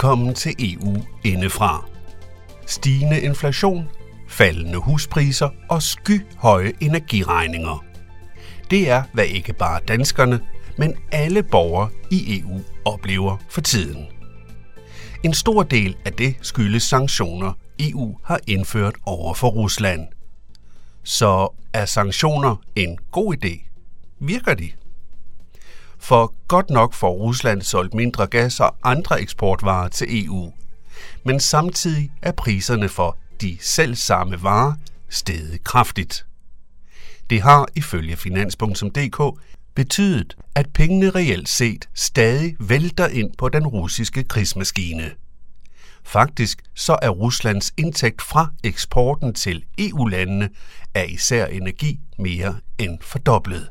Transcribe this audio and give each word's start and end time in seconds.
Velkommen 0.00 0.34
til 0.34 0.54
EU 0.58 0.96
indefra. 1.24 1.88
Stigende 2.66 3.20
inflation, 3.20 3.88
faldende 4.28 4.78
huspriser 4.78 5.48
og 5.68 5.82
skyhøje 5.82 6.72
energiregninger. 6.80 7.84
Det 8.70 8.90
er, 8.90 9.02
hvad 9.12 9.24
ikke 9.24 9.52
bare 9.52 9.80
danskerne, 9.88 10.40
men 10.78 10.94
alle 11.12 11.42
borgere 11.42 11.90
i 12.10 12.40
EU 12.40 12.60
oplever 12.84 13.36
for 13.48 13.60
tiden. 13.60 14.06
En 15.24 15.34
stor 15.34 15.62
del 15.62 15.96
af 16.04 16.12
det 16.12 16.36
skyldes 16.42 16.82
sanktioner, 16.82 17.52
EU 17.80 18.18
har 18.24 18.40
indført 18.46 18.94
over 19.06 19.34
for 19.34 19.48
Rusland. 19.48 20.08
Så 21.02 21.48
er 21.72 21.84
sanktioner 21.84 22.56
en 22.76 22.98
god 23.12 23.34
idé? 23.34 23.68
Virker 24.20 24.54
de? 24.54 24.70
For 26.00 26.34
godt 26.48 26.70
nok 26.70 26.94
får 26.94 27.12
Rusland 27.12 27.62
solgt 27.62 27.94
mindre 27.94 28.26
gas 28.26 28.60
og 28.60 28.76
andre 28.82 29.20
eksportvarer 29.20 29.88
til 29.88 30.24
EU. 30.24 30.52
Men 31.24 31.40
samtidig 31.40 32.12
er 32.22 32.32
priserne 32.32 32.88
for 32.88 33.18
de 33.40 33.58
selv 33.60 33.94
samme 33.94 34.42
varer 34.42 34.72
steget 35.08 35.64
kraftigt. 35.64 36.26
Det 37.30 37.42
har 37.42 37.68
ifølge 37.74 38.16
finans.dk 38.16 39.40
betydet, 39.74 40.36
at 40.54 40.70
pengene 40.74 41.10
reelt 41.10 41.48
set 41.48 41.88
stadig 41.94 42.56
vælter 42.60 43.06
ind 43.06 43.30
på 43.38 43.48
den 43.48 43.66
russiske 43.66 44.24
krigsmaskine. 44.24 45.10
Faktisk 46.04 46.62
så 46.74 46.98
er 47.02 47.08
Ruslands 47.08 47.72
indtægt 47.76 48.22
fra 48.22 48.48
eksporten 48.64 49.34
til 49.34 49.64
EU-landene 49.78 50.48
af 50.94 51.06
især 51.08 51.46
energi 51.46 52.00
mere 52.18 52.56
end 52.78 52.98
fordoblet. 53.00 53.68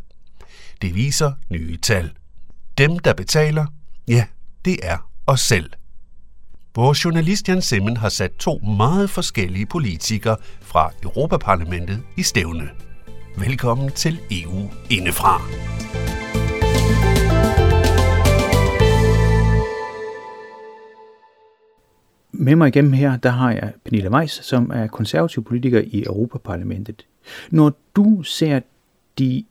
Det 0.82 0.96
viser 0.96 1.32
nye 1.50 1.78
tal. 1.78 2.12
Dem, 2.80 3.00
der 3.00 3.14
betaler, 3.14 3.66
ja, 4.08 4.26
det 4.66 4.78
er 4.84 5.10
os 5.28 5.42
selv. 5.42 5.72
Vores 6.76 7.06
journalist 7.06 7.50
Jan 7.50 7.62
Simmen 7.62 7.98
har 7.98 8.10
sat 8.10 8.32
to 8.32 8.58
meget 8.58 9.10
forskellige 9.10 9.66
politikere 9.66 10.38
fra 10.62 10.92
Europaparlamentet 11.04 12.04
i 12.18 12.24
stævne. 12.24 12.70
Velkommen 13.38 13.92
til 13.92 14.20
EU 14.32 14.70
indefra. 14.90 15.42
Med 22.32 22.56
mig 22.56 22.68
igennem 22.68 22.94
her, 22.94 23.18
der 23.18 23.30
har 23.30 23.52
jeg 23.52 23.74
Pernille 23.86 24.12
Weiss, 24.12 24.46
som 24.46 24.72
er 24.74 24.88
konservativ 24.88 25.44
politiker 25.44 25.82
i 25.86 26.04
Europaparlamentet. 26.04 27.08
Når 27.52 27.74
du 27.96 28.24
ser 28.24 28.60
de 29.18 29.46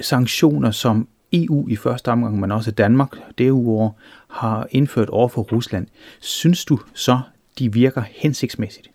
sanktioner, 0.00 0.70
som 0.70 1.08
EU 1.32 1.68
i 1.68 1.76
første 1.76 2.08
omgang, 2.08 2.40
men 2.40 2.52
også 2.52 2.70
Danmark 2.70 3.38
derudover, 3.38 3.90
har 4.28 4.66
indført 4.70 5.08
over 5.08 5.28
for 5.28 5.42
Rusland, 5.42 5.86
synes 6.20 6.64
du 6.64 6.78
så, 6.94 7.20
de 7.58 7.72
virker 7.72 8.00
hensigtsmæssigt? 8.00 8.90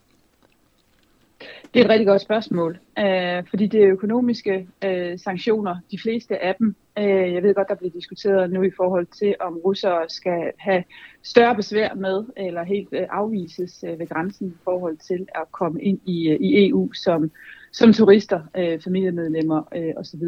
Det 1.74 1.80
er 1.80 1.84
et 1.84 1.90
rigtig 1.90 2.08
godt 2.08 2.22
spørgsmål, 2.22 2.80
øh, 3.00 3.44
fordi 3.50 3.68
det 3.68 3.84
er 3.84 3.92
økonomiske 3.92 4.68
øh, 4.84 5.20
sanktioner, 5.20 5.76
de 5.92 6.00
fleste 6.02 6.44
af 6.44 6.56
dem. 6.56 6.76
Øh, 6.98 7.34
jeg 7.34 7.44
ved 7.44 7.56
godt, 7.56 7.68
der 7.68 7.76
bliver 7.76 7.92
diskuteret 7.92 8.52
nu 8.52 8.64
i 8.64 8.72
forhold 8.78 9.08
til, 9.20 9.36
om 9.40 9.58
russere 9.66 10.06
skal 10.08 10.52
have 10.58 10.84
større 11.24 11.56
besvær 11.56 11.94
med, 11.94 12.24
eller 12.38 12.64
helt 12.64 12.90
øh, 12.92 13.08
afvises 13.10 13.84
øh, 13.88 14.00
ved 14.00 14.08
grænsen 14.08 14.48
i 14.48 14.58
forhold 14.64 14.98
til 14.98 15.28
at 15.36 15.52
komme 15.52 15.82
ind 15.82 16.00
i, 16.06 16.30
øh, 16.30 16.38
i 16.40 16.68
EU 16.68 16.94
som, 16.94 17.32
som 17.72 17.94
turister, 17.94 18.42
øh, 18.58 18.80
familiemedlemmer 18.80 19.64
øh, 19.76 19.94
osv. 19.98 20.22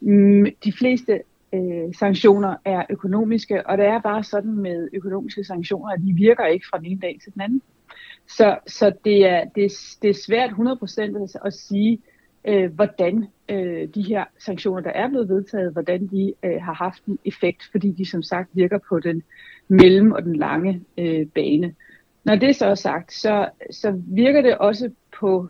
Mm, 0.00 0.46
de 0.64 0.72
fleste 0.72 1.20
øh, 1.54 1.94
sanktioner 1.98 2.56
er 2.64 2.82
økonomiske, 2.90 3.66
og 3.66 3.78
det 3.78 3.86
er 3.86 4.00
bare 4.00 4.24
sådan 4.24 4.52
med 4.52 4.88
økonomiske 4.92 5.44
sanktioner, 5.44 5.92
at 5.92 6.00
de 6.00 6.12
virker 6.12 6.46
ikke 6.46 6.66
fra 6.70 6.78
den 6.78 6.86
ene 6.86 7.00
dag 7.00 7.18
til 7.24 7.34
den 7.34 7.42
anden. 7.42 7.62
Så, 8.28 8.58
så 8.66 8.92
det, 9.04 9.26
er, 9.26 9.44
det, 9.44 9.72
det 10.02 10.10
er 10.10 10.14
svært 10.26 10.50
100% 10.50 11.46
at 11.46 11.52
sige, 11.52 11.98
øh, 12.44 12.72
hvordan 12.74 13.26
øh, 13.48 13.88
de 13.94 14.02
her 14.02 14.24
sanktioner, 14.38 14.80
der 14.80 14.90
er 14.90 15.08
blevet 15.08 15.28
vedtaget, 15.28 15.72
hvordan 15.72 16.06
de 16.06 16.34
øh, 16.42 16.62
har 16.62 16.74
haft 16.74 17.04
en 17.04 17.18
effekt, 17.24 17.62
fordi 17.70 17.90
de 17.90 18.10
som 18.10 18.22
sagt 18.22 18.50
virker 18.52 18.78
på 18.88 19.00
den 19.00 19.22
mellem- 19.68 20.12
og 20.12 20.22
den 20.22 20.36
lange 20.36 20.80
øh, 20.98 21.26
bane. 21.26 21.74
Når 22.24 22.36
det 22.36 22.56
så 22.56 22.66
er 22.66 22.74
sagt, 22.74 23.12
så, 23.12 23.48
så 23.70 24.02
virker 24.06 24.42
det 24.42 24.58
også 24.58 24.90
på 25.20 25.48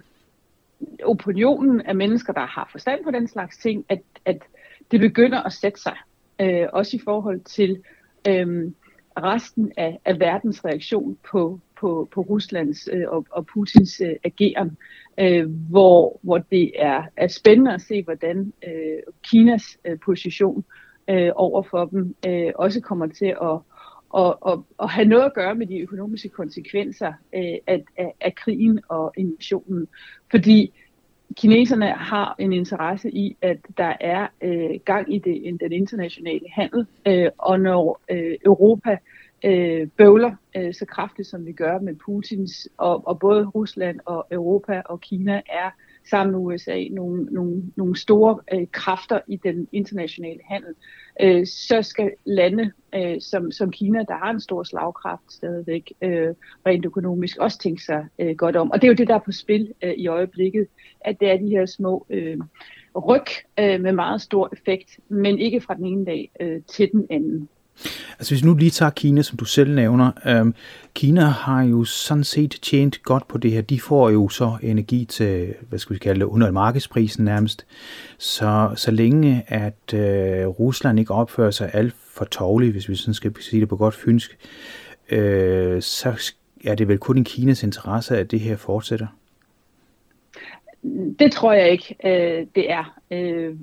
opinionen 1.05 1.81
af 1.81 1.95
mennesker, 1.95 2.33
der 2.33 2.47
har 2.47 2.69
forstand 2.73 3.05
på 3.05 3.11
den 3.11 3.29
slags 3.29 3.59
ting, 3.59 3.85
at, 3.89 4.03
at 4.25 4.43
det 4.91 5.01
begynder 5.01 5.43
at 5.43 5.53
sætte 5.53 5.81
sig, 5.81 5.97
øh, 6.41 6.67
også 6.73 6.97
i 6.97 7.01
forhold 7.05 7.41
til 7.41 7.83
øh, 8.29 8.73
resten 9.17 9.73
af, 9.77 9.99
af 10.05 10.21
verdens 10.21 10.65
reaktion 10.65 11.19
på, 11.31 11.61
på, 11.81 12.09
på 12.15 12.21
Ruslands 12.21 12.89
øh, 12.93 13.05
og, 13.09 13.27
og 13.31 13.47
Putins 13.47 14.01
øh, 14.01 14.17
ageren, 14.25 14.77
øh, 15.21 15.51
hvor, 15.71 16.21
hvor 16.23 16.39
det 16.39 16.73
er, 16.77 17.03
er 17.17 17.29
spændende 17.29 17.75
at 17.75 17.81
se, 17.81 18.03
hvordan 18.03 18.53
øh, 18.67 19.03
Kinas 19.23 19.79
øh, 19.85 19.99
position 20.05 20.65
øh, 21.11 21.31
over 21.35 21.63
for 21.63 21.85
dem 21.85 22.15
øh, 22.27 22.53
også 22.55 22.81
kommer 22.81 23.07
til 23.07 23.37
at, 23.43 23.59
og, 24.11 24.39
og, 24.41 24.67
og 24.79 24.91
have 24.91 25.09
noget 25.09 25.25
at 25.25 25.35
gøre 25.35 25.55
med 25.55 25.67
de 25.67 25.79
økonomiske 25.79 26.29
konsekvenser 26.29 27.13
øh, 27.35 27.59
af, 27.67 27.85
af, 27.97 28.15
af 28.21 28.35
krigen 28.35 28.81
og 28.89 29.13
invasionen. 29.17 29.89
Fordi 30.31 30.73
kineserne 31.37 31.87
har 31.93 32.35
en 32.39 32.53
interesse 32.53 33.11
i, 33.11 33.37
at 33.43 33.59
der 33.77 33.93
er 34.01 34.27
øh, 34.43 34.71
gang 34.85 35.15
i 35.15 35.19
det, 35.19 35.61
den 35.61 35.73
internationale 35.73 36.47
handel, 36.53 36.87
øh, 37.07 37.31
og 37.39 37.61
når 37.61 38.01
øh, 38.11 38.37
Europa 38.45 38.97
øh, 39.45 39.89
bøvler 39.97 40.35
øh, 40.57 40.75
så 40.75 40.85
kraftigt, 40.87 41.29
som 41.29 41.47
vi 41.47 41.53
gør 41.53 41.79
med 41.79 41.95
Putins, 41.95 42.69
og, 42.77 43.09
og 43.09 43.19
både 43.19 43.47
Rusland 43.47 44.01
og 44.05 44.27
Europa 44.31 44.83
og 44.85 45.01
Kina 45.01 45.43
er 45.47 45.71
sammen 46.11 46.33
med 46.33 46.41
USA 46.41 46.85
nogle, 46.91 47.25
nogle, 47.25 47.63
nogle 47.77 47.97
store 47.97 48.39
øh, 48.53 48.67
kræfter 48.73 49.21
i 49.29 49.37
den 49.37 49.69
internationale 49.73 50.41
handel, 50.45 50.75
øh, 51.21 51.47
så 51.47 51.83
skal 51.83 52.11
lande 52.25 52.73
øh, 52.95 53.21
som, 53.21 53.53
som 53.53 53.71
Kina, 53.71 53.99
der 53.99 54.15
har 54.15 54.31
en 54.31 54.41
stor 54.41 54.63
slagkraft 54.63 55.33
stadigvæk, 55.33 55.93
øh, 56.03 56.35
rent 56.67 56.85
økonomisk, 56.85 57.37
også 57.39 57.59
tænke 57.59 57.83
sig 57.83 58.07
øh, 58.19 58.37
godt 58.37 58.57
om. 58.57 58.71
Og 58.71 58.83
det 58.83 58.87
er 58.87 58.93
jo 58.93 58.97
det, 58.97 59.09
der 59.09 59.15
er 59.15 59.25
på 59.25 59.33
spil 59.33 59.73
øh, 59.83 59.95
i 59.95 60.07
øjeblikket, 60.07 60.67
at 61.01 61.21
det 61.21 61.31
er 61.31 61.37
de 61.37 61.49
her 61.49 61.67
små 61.67 62.07
øh, 62.11 62.39
ryg 62.97 63.27
øh, 63.59 63.81
med 63.81 63.93
meget 63.93 64.21
stor 64.21 64.49
effekt, 64.53 65.01
men 65.09 65.39
ikke 65.39 65.61
fra 65.61 65.75
den 65.75 65.87
ene 65.87 66.05
dag 66.05 66.31
øh, 66.41 66.63
til 66.63 66.93
den 66.93 67.07
anden. 67.11 67.49
Altså 68.19 68.35
hvis 68.35 68.45
nu 68.45 68.55
lige 68.55 68.71
tager 68.71 68.91
Kina, 68.91 69.23
som 69.23 69.37
du 69.37 69.45
selv 69.45 69.75
nævner. 69.75 70.11
Øhm, 70.27 70.55
Kina 70.95 71.21
har 71.21 71.63
jo 71.63 71.85
sådan 71.85 72.25
set 72.25 72.59
tjent 72.63 73.03
godt 73.03 73.29
på 73.29 73.39
det 73.39 73.51
her. 73.51 73.61
De 73.61 73.81
får 73.81 74.11
jo 74.11 74.29
så 74.29 74.57
energi 74.63 75.05
til, 75.05 75.55
hvad 75.69 75.79
skal 75.79 75.95
vi 75.95 75.99
kalde 75.99 76.21
det, 76.21 76.27
under 76.27 76.51
markedsprisen 76.51 77.25
nærmest. 77.25 77.67
Så, 78.19 78.71
så 78.77 78.91
længe 78.91 79.45
at 79.47 79.95
øh, 79.95 80.47
Rusland 80.47 80.99
ikke 80.99 81.15
opfører 81.15 81.51
sig 81.51 81.71
alt 81.73 81.95
for 82.15 82.25
tårligt, 82.25 82.73
hvis 82.73 82.89
vi 82.89 82.95
sådan 82.95 83.15
skal 83.15 83.33
sige 83.41 83.61
det 83.61 83.69
på 83.69 83.77
godt 83.77 83.95
fynsk, 83.95 84.39
øh, 85.11 85.83
så 85.83 86.33
er 86.65 86.75
det 86.75 86.89
vel 86.89 86.99
kun 86.99 87.19
i 87.19 87.23
Kinas 87.23 87.63
interesse, 87.63 88.19
at 88.19 88.31
det 88.31 88.41
her 88.41 88.57
fortsætter? 88.57 89.07
Det 91.19 91.33
tror 91.33 91.53
jeg 91.53 91.71
ikke, 91.71 91.97
øh, 92.05 92.47
det 92.55 92.71
er. 92.71 93.01
Øh, 93.11 93.57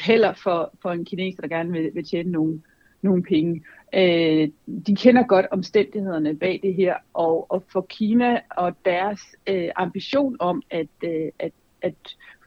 heller 0.00 0.32
for, 0.32 0.72
for 0.82 0.90
en 0.90 1.04
kineser, 1.04 1.42
der 1.42 1.48
gerne 1.48 1.72
vil, 1.72 1.90
vil 1.94 2.04
tjene 2.04 2.30
nogle, 2.30 2.60
nogle 3.02 3.22
penge. 3.22 3.62
Øh, 3.94 4.48
de 4.86 4.96
kender 4.96 5.22
godt 5.22 5.46
omstændighederne 5.50 6.36
bag 6.36 6.60
det 6.62 6.74
her, 6.74 6.94
og, 7.14 7.46
og 7.50 7.64
for 7.72 7.80
Kina 7.80 8.40
og 8.56 8.72
deres 8.84 9.20
øh, 9.46 9.68
ambition 9.76 10.36
om 10.38 10.62
at, 10.70 10.88
øh, 11.04 11.28
at, 11.38 11.52
at 11.82 11.94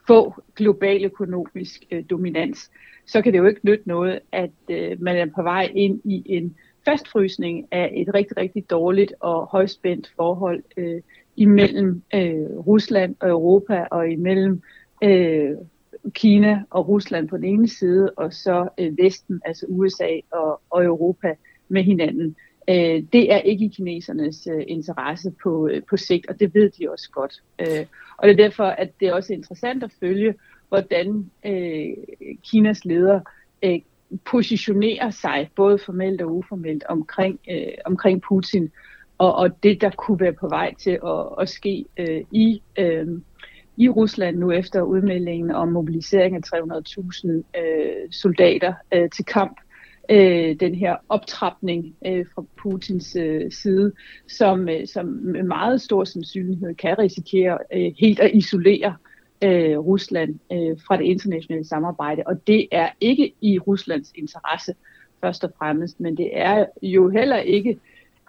få 0.06 0.34
global 0.56 1.04
økonomisk 1.04 1.84
øh, 1.90 2.04
dominans, 2.10 2.70
så 3.06 3.22
kan 3.22 3.32
det 3.32 3.38
jo 3.38 3.46
ikke 3.46 3.66
nytte 3.66 3.88
noget, 3.88 4.20
at 4.32 4.50
øh, 4.70 5.02
man 5.02 5.16
er 5.16 5.26
på 5.26 5.42
vej 5.42 5.70
ind 5.74 6.00
i 6.04 6.22
en 6.26 6.56
fastfrysning 6.84 7.68
af 7.70 7.92
et 7.96 8.14
rigtig, 8.14 8.36
rigtig 8.36 8.70
dårligt 8.70 9.12
og 9.20 9.46
højspændt 9.46 10.12
forhold 10.16 10.62
øh, 10.76 11.02
imellem 11.36 12.02
øh, 12.14 12.58
Rusland 12.66 13.16
og 13.20 13.28
Europa 13.28 13.86
og 13.90 14.10
imellem 14.10 14.62
øh, 15.04 15.50
Kina 16.10 16.62
og 16.70 16.88
Rusland 16.88 17.28
på 17.28 17.36
den 17.36 17.44
ene 17.44 17.68
side, 17.68 18.10
og 18.16 18.32
så 18.32 18.68
øh, 18.78 18.98
Vesten, 18.98 19.40
altså 19.44 19.66
USA 19.68 20.08
og, 20.32 20.60
og 20.70 20.84
Europa 20.84 21.34
med 21.68 21.82
hinanden. 21.82 22.36
Øh, 22.68 23.02
det 23.12 23.32
er 23.32 23.38
ikke 23.38 23.64
i 23.64 23.68
kinesernes 23.68 24.46
øh, 24.46 24.64
interesse 24.66 25.32
på, 25.42 25.68
øh, 25.68 25.82
på 25.90 25.96
sigt, 25.96 26.26
og 26.28 26.40
det 26.40 26.54
ved 26.54 26.70
de 26.70 26.90
også 26.90 27.10
godt. 27.10 27.42
Øh, 27.58 27.86
og 28.16 28.28
det 28.28 28.32
er 28.32 28.44
derfor, 28.44 28.64
at 28.64 28.90
det 29.00 29.08
er 29.08 29.14
også 29.14 29.32
interessant 29.32 29.82
at 29.82 29.92
følge, 30.00 30.34
hvordan 30.68 31.30
øh, 31.46 31.96
Kinas 32.42 32.84
leder 32.84 33.20
øh, 33.62 33.80
positionerer 34.24 35.10
sig, 35.10 35.50
både 35.56 35.78
formelt 35.78 36.22
og 36.22 36.36
uformelt, 36.36 36.84
omkring, 36.88 37.40
øh, 37.50 37.72
omkring 37.84 38.22
Putin, 38.22 38.70
og, 39.18 39.34
og 39.34 39.62
det, 39.62 39.80
der 39.80 39.90
kunne 39.90 40.20
være 40.20 40.32
på 40.32 40.48
vej 40.48 40.74
til 40.74 40.98
at, 41.06 41.26
at 41.40 41.48
ske 41.48 41.84
øh, 41.96 42.24
i 42.30 42.62
øh, 42.78 43.06
i 43.76 43.88
Rusland 43.88 44.36
nu 44.36 44.50
efter 44.50 44.82
udmeldingen 44.82 45.50
om 45.50 45.68
mobilisering 45.68 46.36
af 46.36 46.40
300.000 46.54 47.28
øh, 47.30 48.10
soldater 48.10 48.74
øh, 48.94 49.10
til 49.10 49.24
kamp 49.24 49.60
øh, 50.10 50.56
den 50.60 50.74
her 50.74 50.96
optrapning 51.08 51.96
øh, 52.06 52.26
fra 52.34 52.44
Putins 52.56 53.16
øh, 53.16 53.52
side, 53.52 53.92
som, 54.28 54.68
øh, 54.68 54.86
som 54.86 55.06
med 55.06 55.42
meget 55.42 55.80
stor 55.80 56.04
sandsynlighed 56.04 56.74
kan 56.74 56.98
risikere 56.98 57.58
øh, 57.74 57.92
helt 57.98 58.20
at 58.20 58.30
isolere 58.34 58.96
øh, 59.44 59.78
Rusland 59.78 60.38
øh, 60.52 60.76
fra 60.86 60.96
det 60.96 61.04
internationale 61.04 61.64
samarbejde. 61.64 62.22
Og 62.26 62.46
det 62.46 62.68
er 62.70 62.88
ikke 63.00 63.34
i 63.40 63.58
Ruslands 63.58 64.12
interesse 64.14 64.74
først 65.20 65.44
og 65.44 65.52
fremmest, 65.58 66.00
men 66.00 66.16
det 66.16 66.30
er 66.32 66.66
jo 66.82 67.08
heller 67.08 67.38
ikke 67.38 67.78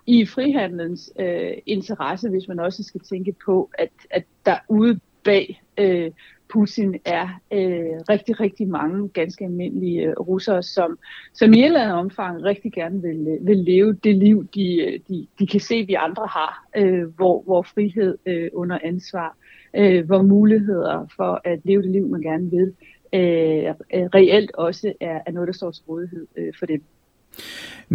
i 0.05 0.25
frihandelens 0.25 1.11
øh, 1.19 1.51
interesse, 1.65 2.29
hvis 2.29 2.47
man 2.47 2.59
også 2.59 2.83
skal 2.83 3.01
tænke 3.01 3.35
på, 3.45 3.69
at, 3.79 3.89
at 4.09 4.23
der 4.45 4.57
ude 4.69 4.99
bag 5.23 5.61
øh, 5.77 6.11
Putin 6.53 6.95
er 7.05 7.27
øh, 7.53 7.99
rigtig, 8.09 8.39
rigtig 8.39 8.67
mange 8.67 9.09
ganske 9.09 9.45
almindelige 9.45 10.01
øh, 10.01 10.13
russere, 10.13 10.63
som, 10.63 10.97
som 11.33 11.53
i 11.53 11.59
et 11.59 11.65
eller 11.65 11.81
andet 11.81 11.97
omfang 11.97 12.43
rigtig 12.43 12.73
gerne 12.73 13.01
vil, 13.01 13.27
øh, 13.27 13.47
vil 13.47 13.57
leve 13.57 13.93
det 14.03 14.15
liv, 14.15 14.47
de, 14.55 14.75
øh, 14.75 14.99
de, 15.09 15.27
de 15.39 15.47
kan 15.47 15.59
se, 15.59 15.83
vi 15.87 15.93
andre 15.93 16.27
har, 16.27 16.65
øh, 16.77 17.07
hvor, 17.15 17.41
hvor 17.41 17.61
frihed 17.61 18.17
øh, 18.25 18.49
under 18.53 18.77
ansvar, 18.83 19.37
øh, 19.75 20.05
hvor 20.05 20.21
muligheder 20.21 21.07
for 21.15 21.41
at 21.43 21.59
leve 21.63 21.81
det 21.81 21.91
liv, 21.91 22.07
man 22.07 22.21
gerne 22.21 22.49
vil, 22.49 22.73
øh, 23.13 23.73
øh 23.93 24.05
reelt 24.15 24.51
også 24.53 24.93
er, 25.01 25.19
er 25.25 25.31
noget, 25.31 25.47
der 25.47 25.53
står 25.53 25.71
til 25.71 25.83
rådighed 25.87 26.27
øh, 26.37 26.53
for 26.59 26.65
dem. 26.65 26.81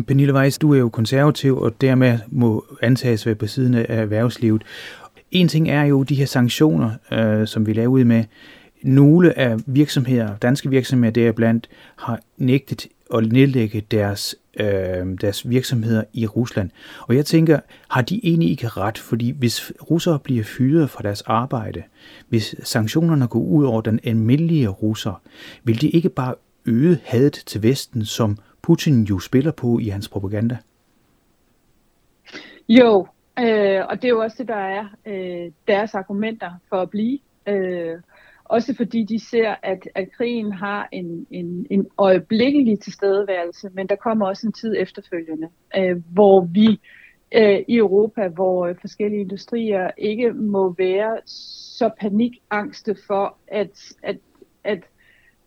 Pernille 0.07 0.35
Weiss, 0.35 0.59
du 0.59 0.75
er 0.75 0.79
jo 0.79 0.89
konservativ, 0.89 1.59
og 1.59 1.81
dermed 1.81 2.19
må 2.29 2.65
antages 2.83 3.27
være 3.27 3.35
på 3.35 3.47
siden 3.47 3.75
af 3.75 3.87
erhvervslivet. 3.89 4.63
En 5.31 5.49
ting 5.49 5.71
er 5.71 5.83
jo 5.83 6.03
de 6.03 6.15
her 6.15 6.27
sanktioner, 6.27 6.91
øh, 7.13 7.47
som 7.47 7.67
vi 7.67 7.73
laver 7.73 7.89
ud 7.89 8.05
med. 8.05 8.25
Nogle 8.83 9.39
af 9.39 9.57
virksomheder, 9.67 10.37
danske 10.37 10.71
virksomheder 10.71 11.13
deriblandt, 11.13 11.69
har 11.97 12.21
nægtet 12.37 12.87
at 13.15 13.33
nedlægge 13.33 13.81
deres, 13.91 14.37
øh, 14.61 15.07
deres 15.21 15.51
virksomheder 15.51 16.05
i 16.13 16.27
Rusland. 16.27 16.71
Og 17.01 17.17
jeg 17.17 17.27
tænker, 17.27 17.61
har 17.89 18.03
de 18.03 18.21
egentlig 18.23 18.51
ikke 18.51 18.69
ret? 18.69 18.99
Fordi 18.99 19.31
hvis 19.31 19.73
russere 19.91 20.19
bliver 20.19 20.45
fyret 20.45 20.91
fra 20.91 21.03
deres 21.03 21.23
arbejde, 21.23 21.83
hvis 22.29 22.55
sanktionerne 22.63 23.27
går 23.27 23.41
ud 23.41 23.65
over 23.65 23.81
den 23.81 24.01
almindelige 24.05 24.69
russer, 24.69 25.23
vil 25.65 25.81
de 25.81 25.89
ikke 25.89 26.09
bare 26.09 26.35
øge 26.67 26.99
hadet 27.05 27.43
til 27.47 27.63
Vesten, 27.63 28.05
som 28.05 28.39
Putin 28.63 29.05
jo 29.05 29.19
spiller 29.19 29.51
på 29.53 29.79
i 29.79 29.89
hans 29.89 30.09
propaganda? 30.09 30.57
Jo, 32.69 33.07
øh, 33.41 33.87
og 33.89 33.97
det 33.97 34.05
er 34.05 34.09
jo 34.09 34.21
også 34.21 34.37
det, 34.39 34.49
der 34.49 34.55
er 34.55 34.87
øh, 35.07 35.53
deres 35.69 35.95
argumenter 35.95 36.51
for 36.69 36.77
at 36.77 36.91
blive. 36.91 37.19
Øh, 37.47 37.99
også 38.45 38.75
fordi 38.77 39.05
de 39.05 39.19
ser, 39.31 39.55
at, 39.63 39.89
at 39.95 40.13
krigen 40.13 40.53
har 40.53 40.89
en, 40.93 41.27
en, 41.31 41.67
en 41.71 41.87
øjeblikkelig 41.99 42.81
tilstedeværelse, 42.81 43.71
men 43.75 43.87
der 43.87 43.97
kommer 43.97 44.27
også 44.27 44.47
en 44.47 44.53
tid 44.53 44.75
efterfølgende, 44.79 45.49
øh, 45.77 45.97
hvor 46.13 46.41
vi 46.41 46.81
øh, 47.35 47.65
i 47.69 47.77
Europa, 47.77 48.29
hvor 48.29 48.67
øh, 48.67 48.77
forskellige 48.81 49.21
industrier 49.21 49.91
ikke 49.99 50.33
må 50.33 50.75
være 50.79 51.19
så 51.27 51.91
panikangste 52.01 52.97
for 53.07 53.37
at, 53.49 53.93
at, 54.03 54.17
at 54.65 54.79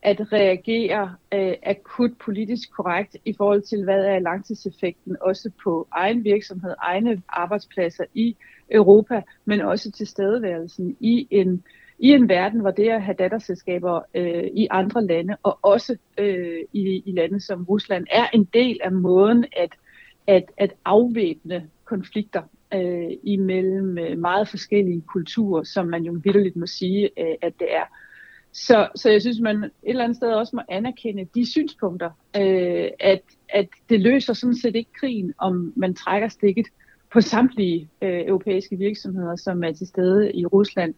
at 0.04 0.34
reagere 0.34 1.16
øh, 1.34 1.54
akut 1.64 2.12
politisk 2.26 2.72
korrekt 2.72 3.18
i 3.26 3.34
forhold 3.38 3.62
til, 3.62 3.84
hvad 3.84 4.06
er 4.06 4.20
langtidseffekten 4.20 5.18
også 5.22 5.52
på 5.64 5.88
egen 5.92 6.24
virksomhed, 6.24 6.74
egne 6.80 7.22
arbejdspladser 7.30 8.04
i 8.14 8.36
Europa, 8.72 9.22
men 9.46 9.62
også 9.62 9.92
til 9.92 10.08
stedeværelsen 10.08 10.98
i 11.00 11.28
en, 11.32 11.64
i 12.00 12.10
en 12.10 12.30
verden, 12.30 12.60
hvor 12.60 12.72
det 12.72 12.90
at 12.90 13.02
have 13.02 13.16
datterselskaber 13.20 14.02
øh, 14.14 14.44
i 14.54 14.68
andre 14.72 15.06
lande, 15.06 15.38
og 15.44 15.60
også 15.62 15.98
øh, 16.18 16.60
i, 16.74 17.04
i 17.06 17.12
lande 17.12 17.40
som 17.42 17.64
Rusland, 17.64 18.08
er 18.12 18.28
en 18.34 18.44
del 18.54 18.80
af 18.84 18.92
måden 18.92 19.46
at, 19.58 19.70
at, 20.28 20.44
at 20.58 20.74
afvæbne 20.86 21.70
konflikter 21.86 22.42
øh, 22.74 23.12
imellem 23.24 23.98
øh, 23.98 24.18
meget 24.18 24.48
forskellige 24.48 25.02
kulturer, 25.02 25.64
som 25.64 25.88
man 25.88 26.04
jo 26.04 26.20
vidderligt 26.24 26.56
må 26.56 26.66
sige, 26.66 27.10
øh, 27.20 27.36
at 27.42 27.54
det 27.60 27.76
er. 27.76 27.86
Så, 28.54 28.90
så 28.96 29.10
jeg 29.10 29.22
synes, 29.22 29.40
man 29.40 29.64
et 29.64 29.72
eller 29.84 30.04
andet 30.04 30.18
sted 30.18 30.34
også 30.34 30.56
må 30.56 30.62
anerkende 30.70 31.28
de 31.36 31.52
synspunkter, 31.52 32.10
øh, 32.38 32.90
at, 33.00 33.22
at 33.50 33.68
det 33.90 34.00
løser 34.00 34.34
sådan 34.34 34.56
set 34.56 34.76
ikke 34.76 34.94
krigen, 35.00 35.34
om 35.38 35.74
man 35.76 35.94
trækker 35.94 36.28
stikket 36.28 36.66
på 37.14 37.22
samtlige 37.22 37.90
øh, 38.02 38.28
europæiske 38.28 38.78
virksomheder, 38.78 39.36
som 39.36 39.64
er 39.64 39.72
til 39.72 39.88
stede 39.88 40.34
i 40.34 40.46
Rusland. 40.46 40.94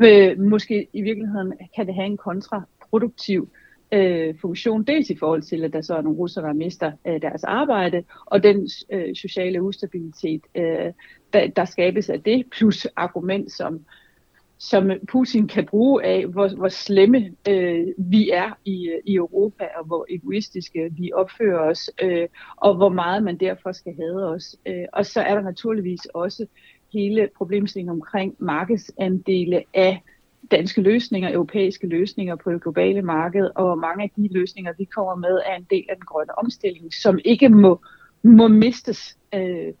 Øh, 0.00 0.38
måske 0.38 0.88
i 0.92 1.02
virkeligheden 1.02 1.52
kan 1.76 1.86
det 1.86 1.94
have 1.94 2.06
en 2.06 2.16
kontraproduktiv 2.16 3.48
øh, 3.92 4.34
funktion, 4.40 4.82
dels 4.84 5.10
i 5.10 5.16
forhold 5.16 5.42
til, 5.42 5.64
at 5.64 5.72
der 5.72 5.80
så 5.80 5.96
er 5.96 6.02
nogle 6.02 6.18
russere, 6.18 6.46
der 6.46 6.52
mister 6.52 6.92
øh, 7.06 7.22
deres 7.22 7.44
arbejde, 7.44 8.04
og 8.26 8.42
den 8.42 8.68
øh, 8.92 9.14
sociale 9.14 9.62
ustabilitet, 9.62 10.40
øh, 10.54 10.92
der, 11.32 11.46
der 11.56 11.64
skabes 11.64 12.10
af 12.10 12.22
det, 12.22 12.44
plus 12.50 12.86
argument 12.96 13.52
som 13.52 13.80
som 14.58 14.90
Putin 15.12 15.48
kan 15.48 15.66
bruge 15.66 16.04
af, 16.04 16.26
hvor, 16.26 16.56
hvor 16.56 16.68
slemme 16.68 17.32
øh, 17.48 17.86
vi 17.98 18.30
er 18.30 18.58
i, 18.64 18.90
i 19.04 19.14
Europa, 19.14 19.64
og 19.78 19.84
hvor 19.84 20.06
egoistiske 20.10 20.90
vi 20.92 21.12
opfører 21.14 21.70
os, 21.70 21.90
øh, 22.02 22.28
og 22.56 22.74
hvor 22.74 22.88
meget 22.88 23.22
man 23.22 23.36
derfor 23.36 23.72
skal 23.72 23.94
have 23.96 24.24
os. 24.24 24.56
Øh, 24.66 24.84
og 24.92 25.06
så 25.06 25.20
er 25.20 25.34
der 25.34 25.42
naturligvis 25.42 26.04
også 26.04 26.46
hele 26.92 27.28
problemstillingen 27.36 27.92
omkring 27.92 28.34
markedsandele 28.38 29.64
af 29.74 30.02
danske 30.50 30.80
løsninger, 30.80 31.32
europæiske 31.32 31.86
løsninger 31.86 32.36
på 32.36 32.52
det 32.52 32.62
globale 32.62 33.02
marked, 33.02 33.50
og 33.54 33.78
mange 33.78 34.02
af 34.02 34.10
de 34.16 34.28
løsninger, 34.32 34.72
vi 34.78 34.84
kommer 34.84 35.14
med, 35.14 35.40
er 35.46 35.56
en 35.56 35.66
del 35.70 35.84
af 35.88 35.96
den 35.96 36.04
grønne 36.04 36.38
omstilling, 36.38 36.94
som 36.94 37.18
ikke 37.24 37.48
må, 37.48 37.80
må 38.22 38.48
mistes, 38.48 39.18
øh, 39.34 39.72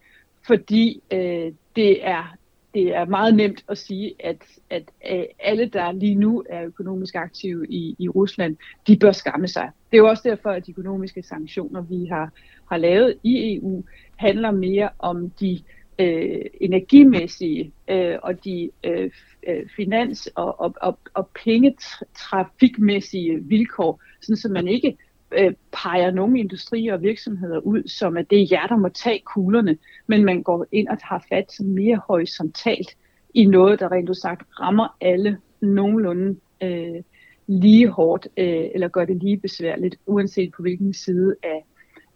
fordi 0.46 1.02
øh, 1.12 1.52
det 1.76 2.06
er 2.06 2.35
det 2.76 2.94
er 2.94 3.04
meget 3.04 3.34
nemt 3.34 3.64
at 3.68 3.78
sige, 3.78 4.14
at, 4.20 4.36
at, 4.70 4.82
øh, 5.12 5.24
alle, 5.38 5.66
der 5.66 5.92
lige 5.92 6.14
nu 6.14 6.44
er 6.50 6.64
økonomisk 6.64 7.14
aktive 7.14 7.66
i, 7.68 7.96
i 7.98 8.08
Rusland, 8.08 8.56
de 8.86 8.96
bør 8.96 9.12
skamme 9.12 9.48
sig. 9.48 9.70
Det 9.90 9.96
er 9.96 10.02
jo 10.02 10.08
også 10.08 10.28
derfor, 10.28 10.50
at 10.50 10.66
de 10.66 10.70
økonomiske 10.70 11.22
sanktioner, 11.22 11.82
vi 11.82 12.06
har, 12.06 12.32
har 12.70 12.76
lavet 12.76 13.14
i 13.22 13.54
EU, 13.54 13.84
handler 14.16 14.50
mere 14.50 14.88
om 14.98 15.30
de 15.30 15.60
øh, 15.98 16.40
energimæssige 16.60 17.72
øh, 17.90 18.16
og 18.22 18.44
de 18.44 18.70
øh, 18.84 19.10
øh, 19.48 19.66
finans- 19.76 20.30
og, 20.34 20.60
og, 20.60 20.74
og, 20.82 20.98
og 21.14 21.28
pengetrafikmæssige 21.44 23.44
vilkår, 23.44 24.02
sådan 24.20 24.36
så 24.36 24.48
man 24.48 24.68
ikke 24.68 24.96
øh, 25.32 25.52
peger 25.72 26.10
nogle 26.10 26.38
industrier 26.40 26.94
og 26.94 27.02
virksomheder 27.02 27.58
ud, 27.58 27.88
som 27.88 28.16
at 28.16 28.30
det 28.30 28.42
er 28.42 28.46
jer, 28.50 28.66
der 28.66 28.76
må 28.76 28.88
tage 28.88 29.22
kuglerne, 29.24 29.78
men 30.06 30.24
man 30.24 30.42
går 30.42 30.66
ind 30.72 30.88
og 30.88 30.96
har 31.02 31.24
fat 31.28 31.52
som 31.52 31.66
mere 31.66 32.00
horisontalt 32.08 32.96
i 33.34 33.46
noget, 33.46 33.80
der 33.80 33.92
rent 33.92 34.16
sagt 34.16 34.42
rammer 34.60 34.96
alle 35.00 35.38
nogenlunde 35.60 36.36
øh, 36.62 37.02
lige 37.46 37.88
hårdt, 37.88 38.28
øh, 38.36 38.64
eller 38.74 38.88
gør 38.88 39.04
det 39.04 39.16
lige 39.22 39.36
besværligt, 39.36 39.96
uanset 40.06 40.52
på 40.56 40.62
hvilken 40.62 40.94
side 40.94 41.34
af, 41.42 41.64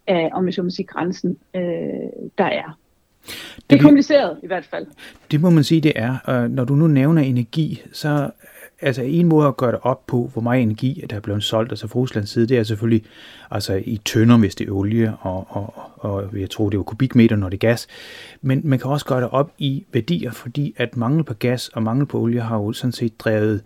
af 0.07 0.29
om 0.33 0.45
jeg 0.45 0.53
så 0.53 0.63
må 0.63 0.69
sige, 0.69 0.85
grænsen 0.85 1.37
øh, 1.55 1.61
der 2.37 2.45
er. 2.45 2.77
Det 3.69 3.77
er 3.77 3.81
kompliceret 3.81 4.39
i 4.43 4.47
hvert 4.47 4.65
fald. 4.65 4.87
Det 5.31 5.41
må 5.41 5.49
man 5.49 5.63
sige, 5.63 5.81
det 5.81 5.91
er. 5.95 6.47
Når 6.47 6.65
du 6.65 6.75
nu 6.75 6.87
nævner 6.87 7.21
energi, 7.21 7.81
så 7.93 8.31
altså 8.81 9.01
en 9.01 9.25
måde 9.25 9.47
at 9.47 9.57
gøre 9.57 9.71
det 9.71 9.79
op 9.81 10.07
på, 10.07 10.29
hvor 10.33 10.41
meget 10.41 10.61
energi 10.61 11.03
der 11.09 11.15
er 11.15 11.19
blevet 11.19 11.43
solgt, 11.43 11.71
altså 11.71 11.87
fra 11.87 11.99
Ruslands 11.99 12.29
side, 12.29 12.47
det 12.47 12.57
er 12.57 12.63
selvfølgelig 12.63 13.03
altså 13.51 13.81
i 13.85 14.01
tønder, 14.05 14.37
hvis 14.37 14.55
det 14.55 14.67
er 14.67 14.71
olie, 14.71 15.15
og, 15.19 15.47
og, 15.49 15.73
og 15.95 16.39
jeg 16.39 16.49
tror, 16.49 16.69
det 16.69 16.77
er 16.77 16.83
kubikmeter, 16.83 17.35
når 17.35 17.49
det 17.49 17.57
er 17.63 17.67
gas. 17.67 17.87
Men 18.41 18.61
man 18.63 18.79
kan 18.79 18.91
også 18.91 19.05
gøre 19.05 19.21
det 19.21 19.29
op 19.29 19.51
i 19.57 19.85
værdier, 19.93 20.31
fordi 20.31 20.73
at 20.77 20.97
mangel 20.97 21.23
på 21.23 21.33
gas 21.33 21.67
og 21.67 21.83
mangel 21.83 22.05
på 22.05 22.19
olie 22.19 22.41
har 22.41 22.55
jo 22.57 22.73
sådan 22.73 22.91
set 22.91 23.19
drevet 23.19 23.61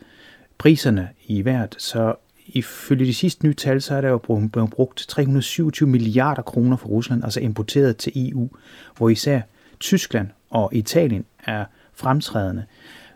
priserne 0.57 1.09
i 1.27 1.41
hvert. 1.41 1.75
Så 1.77 2.15
ifølge 2.47 3.05
de 3.05 3.13
sidste 3.13 3.45
nye 3.45 3.53
tal, 3.53 3.81
så 3.81 3.95
er 3.95 4.01
der 4.01 4.09
jo 4.09 4.17
blevet 4.47 4.69
brugt 4.69 5.05
327 5.07 5.89
milliarder 5.89 6.41
kroner 6.41 6.77
fra 6.77 6.87
Rusland, 6.87 7.23
altså 7.23 7.39
importeret 7.39 7.97
til 7.97 8.31
EU, 8.31 8.49
hvor 8.97 9.09
især 9.09 9.41
Tyskland 9.79 10.27
og 10.49 10.69
Italien 10.73 11.25
er 11.45 11.65
fremtrædende. 11.93 12.65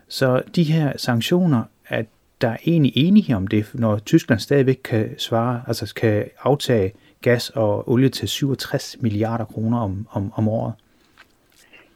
Så 0.07 0.41
de 0.55 0.63
her 0.63 0.93
sanktioner 0.97 1.63
at 1.89 2.05
der 2.41 2.47
er 2.47 2.57
egentlig 2.65 2.91
enighed 2.95 3.35
om 3.35 3.47
det, 3.47 3.71
når 3.73 3.99
Tyskland 3.99 4.39
stadigvæk 4.39 4.79
kan 4.83 5.19
svare, 5.19 5.61
altså 5.67 5.93
kan 5.95 6.25
aftage 6.41 6.91
gas 7.21 7.49
og 7.49 7.89
olie 7.89 8.09
til 8.09 8.27
67 8.27 8.97
milliarder 9.01 9.45
kroner 9.45 9.79
om, 9.79 10.07
om, 10.11 10.31
om 10.35 10.47
året. 10.47 10.73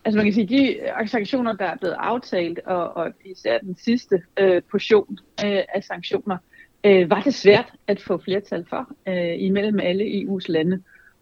Altså 0.05 0.17
man 0.17 0.25
kan 0.25 0.33
sige, 0.33 0.47
de 0.47 0.79
sanktioner, 1.07 1.53
der 1.53 1.65
er 1.65 1.77
blevet 1.77 1.95
aftalt, 1.99 2.59
og, 2.65 2.97
og 2.97 3.11
især 3.25 3.57
den 3.57 3.75
sidste 3.75 4.21
øh, 4.39 4.61
portion 4.71 5.17
øh, 5.45 5.61
af 5.75 5.83
sanktioner, 5.83 6.37
øh, 6.83 7.09
var 7.09 7.21
det 7.21 7.33
svært 7.33 7.73
at 7.87 8.01
få 8.01 8.17
flertal 8.17 8.65
for 8.69 8.89
øh, 9.07 9.33
imellem 9.37 9.79
alle 9.79 10.03
EU's 10.03 10.45
lande. 10.47 10.81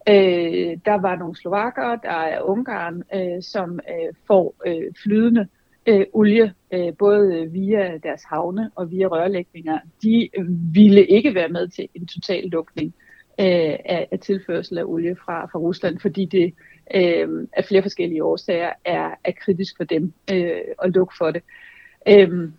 Øh, 0.10 0.78
der 0.86 1.02
var 1.02 1.16
nogle 1.16 1.36
slovakker, 1.36 1.96
der 1.96 2.10
er 2.10 2.42
Ungarn, 2.42 3.04
øh, 3.14 3.44
som 3.44 3.80
øh, 3.90 4.14
får 4.28 4.56
øh, 4.68 4.94
flydende 5.04 5.42
øh, 5.42 5.48
Øh, 5.86 6.06
olie, 6.14 6.54
øh, 6.74 6.94
både 7.00 7.50
via 7.52 7.98
deres 7.98 8.24
havne 8.24 8.72
og 8.76 8.92
via 8.92 9.08
rørlægninger, 9.08 9.80
de 10.04 10.30
øh, 10.38 10.46
ville 10.74 11.06
ikke 11.06 11.36
være 11.36 11.50
med 11.50 11.68
til 11.68 11.88
en 11.96 12.08
total 12.08 12.44
lukning. 12.50 12.94
øh, 13.40 13.78
af, 13.86 14.08
af 14.12 14.20
tilførsel 14.20 14.78
af 14.78 14.84
olie 14.84 15.16
fra, 15.16 15.46
fra 15.46 15.60
Rusland, 15.60 16.00
fordi 16.00 16.26
det 16.26 16.54
øh, 16.96 17.48
af 17.54 17.66
flere 17.66 17.82
forskellige 17.82 18.24
årsager 18.24 18.72
er, 18.86 19.12
er 19.24 19.32
kritisk 19.32 19.78
for 19.78 19.84
dem 19.84 20.14
øh, 20.32 20.62
at 20.84 20.92
lukke 20.94 21.14
for 21.18 21.32
det. 21.32 21.44
Øh, 22.08 22.50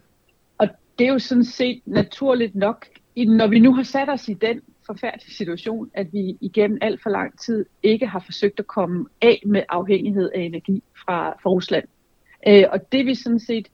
og 0.59 0.69
det 0.99 1.07
er 1.07 1.13
jo 1.13 1.19
sådan 1.19 1.45
set 1.45 1.83
naturligt 1.87 2.55
nok, 2.55 2.87
når 3.17 3.47
vi 3.47 3.59
nu 3.59 3.75
har 3.75 3.83
sat 3.83 4.09
os 4.09 4.29
i 4.29 4.35
den 4.35 4.61
forfærdelige 4.87 5.35
situation, 5.35 5.91
at 5.95 6.13
vi 6.13 6.39
igennem 6.41 6.79
alt 6.81 7.03
for 7.03 7.11
lang 7.11 7.39
tid 7.41 7.67
ikke 7.83 8.07
har 8.07 8.23
forsøgt 8.25 8.61
at 8.61 8.67
komme 8.67 9.07
af 9.23 9.43
med 9.47 9.63
afhængighed 9.69 10.31
af 10.35 10.41
energi 10.41 10.83
fra, 11.05 11.31
fra 11.43 11.51
Rusland. 11.51 11.85
Øh, 12.49 12.65
og 12.73 12.93
det 12.93 13.01
er 13.01 13.05
vi 13.05 13.15
sådan 13.15 13.41
set 13.41 13.69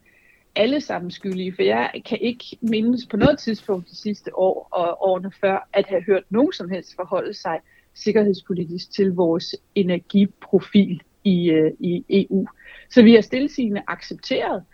alle 0.56 0.80
sammen 0.80 1.10
skyldige, 1.10 1.54
for 1.54 1.62
jeg 1.62 1.90
kan 2.06 2.18
ikke 2.20 2.58
mindes 2.60 3.06
på 3.06 3.16
noget 3.16 3.38
tidspunkt 3.38 3.90
de 3.90 3.96
sidste 3.96 4.38
år 4.38 4.68
og 4.72 5.08
årene 5.08 5.32
før, 5.40 5.68
at 5.72 5.86
have 5.86 6.02
hørt 6.02 6.22
nogen 6.30 6.52
som 6.52 6.70
helst 6.70 6.96
forholde 6.96 7.34
sig 7.34 7.60
sikkerhedspolitisk 7.94 8.92
til 8.92 9.12
vores 9.14 9.56
energiprofil 9.74 11.02
i, 11.24 11.50
øh, 11.50 11.72
i 11.80 12.04
EU. 12.10 12.46
Så 12.90 13.02
vi 13.02 13.14
har 13.14 13.20
stillesigende 13.20 13.82
accepteret, 13.86 14.64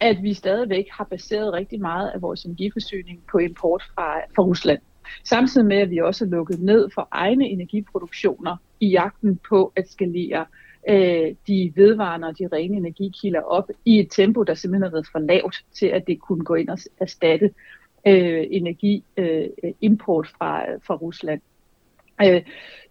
at 0.00 0.22
vi 0.22 0.34
stadigvæk 0.34 0.84
har 0.90 1.04
baseret 1.04 1.52
rigtig 1.52 1.80
meget 1.80 2.10
af 2.10 2.22
vores 2.22 2.44
energiforsyning 2.44 3.22
på 3.30 3.38
import 3.38 3.82
fra, 3.94 4.18
fra 4.18 4.42
Rusland. 4.42 4.78
Samtidig 5.24 5.66
med, 5.66 5.76
at 5.76 5.90
vi 5.90 5.98
også 5.98 6.24
har 6.24 6.30
lukket 6.30 6.60
ned 6.60 6.90
for 6.94 7.08
egne 7.10 7.48
energiproduktioner 7.48 8.56
i 8.80 8.88
jagten 8.88 9.40
på 9.48 9.72
at 9.76 9.90
skalere 9.90 10.40
øh, 10.40 10.46
Øh, 10.88 11.34
de 11.46 11.72
vedvarende 11.76 12.28
og 12.28 12.38
de 12.38 12.48
rene 12.52 12.76
energikilder 12.76 13.40
op 13.40 13.68
i 13.84 13.98
et 13.98 14.08
tempo, 14.10 14.42
der 14.42 14.54
simpelthen 14.54 14.82
har 14.82 14.90
været 14.90 15.06
for 15.12 15.18
lavt 15.18 15.56
til, 15.72 15.86
at 15.86 16.06
det 16.06 16.20
kunne 16.20 16.44
gå 16.44 16.54
ind 16.54 16.68
og 16.68 16.78
erstatte 17.00 17.50
øh, 18.06 18.46
energiimport 18.50 20.26
øh, 20.26 20.32
fra, 20.38 20.64
fra 20.86 20.94
Rusland. 20.94 21.40
Øh, 22.26 22.42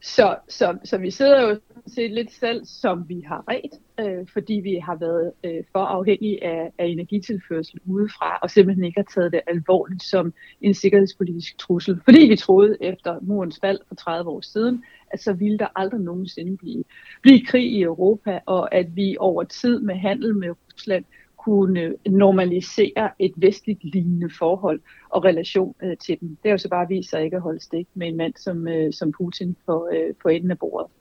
så, 0.02 0.36
så, 0.48 0.78
så 0.84 0.98
vi 0.98 1.12
sidder 1.12 1.42
jo 1.42 1.60
set 1.88 2.12
lidt 2.12 2.32
selv, 2.32 2.66
som 2.66 3.10
vi 3.10 3.22
har 3.28 3.44
ret, 3.48 3.80
øh, 4.00 4.28
fordi 4.34 4.54
vi 4.54 4.76
har 4.76 4.96
været 4.96 5.32
øh, 5.44 5.64
for 5.72 5.80
afhængige 5.80 6.44
af, 6.44 6.72
af 6.78 6.86
energitilførsel 6.86 7.80
udefra, 7.86 8.40
og 8.42 8.50
simpelthen 8.50 8.86
ikke 8.86 9.00
har 9.00 9.12
taget 9.14 9.32
det 9.32 9.42
alvorligt 9.48 10.04
som 10.04 10.34
en 10.62 10.74
sikkerhedspolitisk 10.74 11.58
trussel. 11.58 12.02
Fordi 12.04 12.28
vi 12.28 12.36
troede 12.36 12.78
efter 12.82 13.20
murens 13.22 13.60
fald 13.62 13.80
for 13.88 13.96
30 13.96 14.30
år 14.30 14.42
siden, 14.42 14.84
at 15.14 15.22
så 15.22 15.34
ville 15.34 15.58
der 15.58 15.68
aldrig 15.76 16.00
nogensinde 16.02 16.58
blive, 16.58 16.84
blive 17.22 17.46
krig 17.46 17.72
i 17.72 17.82
Europa, 17.82 18.40
og 18.46 18.76
at 18.76 18.96
vi 18.96 19.16
over 19.20 19.44
tid 19.44 19.80
med 19.80 19.96
handel 19.96 20.36
med 20.36 20.50
Rusland 20.50 21.06
kunne 21.46 21.94
normalisere 22.10 23.10
et 23.20 23.34
vestligt 23.36 23.84
lignende 23.84 24.30
forhold 24.40 24.80
og 25.10 25.24
relation 25.24 25.76
øh, 25.84 25.98
til 25.98 26.18
dem. 26.20 26.30
Det 26.30 26.50
har 26.50 26.52
jo 26.52 26.58
så 26.58 26.70
bare 26.70 26.88
vist 26.88 27.10
sig 27.10 27.24
ikke 27.24 27.36
at 27.36 27.42
holde 27.42 27.64
stik 27.64 27.88
med 27.94 28.08
en 28.08 28.18
mand 28.18 28.34
som, 28.38 28.68
øh, 28.68 28.94
som 28.94 29.12
Putin 29.12 29.56
på, 29.66 29.90
øh, 29.94 30.14
på 30.22 30.30
enden 30.30 30.52
af 30.52 30.60
bordet. 30.60 30.92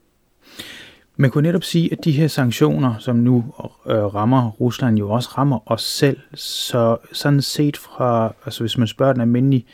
Man 1.17 1.31
kunne 1.31 1.43
netop 1.43 1.65
sige, 1.65 1.93
at 1.93 2.05
de 2.05 2.13
her 2.13 2.27
sanktioner, 2.27 2.95
som 2.99 3.17
nu 3.17 3.45
øh, 3.87 4.15
rammer 4.15 4.51
Rusland, 4.51 4.99
jo 4.99 5.11
også 5.11 5.29
rammer 5.39 5.73
os 5.73 5.83
selv. 5.83 6.19
Så 6.35 6.97
sådan 7.13 7.43
set 7.43 7.77
fra, 7.77 8.35
altså 8.45 8.63
hvis 8.63 8.79
man 8.79 8.89
spørger 8.89 9.13
den 9.13 9.21
almindelige 9.21 9.67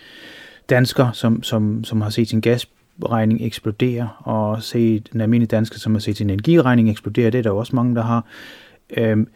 dansker, 0.71 1.13
som, 1.13 1.43
som, 1.43 1.85
som 1.85 2.01
har 2.01 2.11
set 2.11 2.29
sin 2.29 2.41
gasregning 2.41 3.47
eksplodere, 3.47 4.09
og 4.19 4.63
set 4.63 5.13
den 5.13 5.21
almindelige 5.21 5.57
dansker, 5.57 5.79
som 5.79 5.93
har 5.93 6.01
set 6.01 6.17
sin 6.17 6.31
energiregning 6.31 6.91
eksplodere, 6.91 7.31
det 7.31 7.39
er 7.39 7.43
der 7.43 7.51
også 7.51 7.77
mange, 7.77 7.95
der 7.95 8.03
har. 8.03 8.27
Øh, 8.97 9.27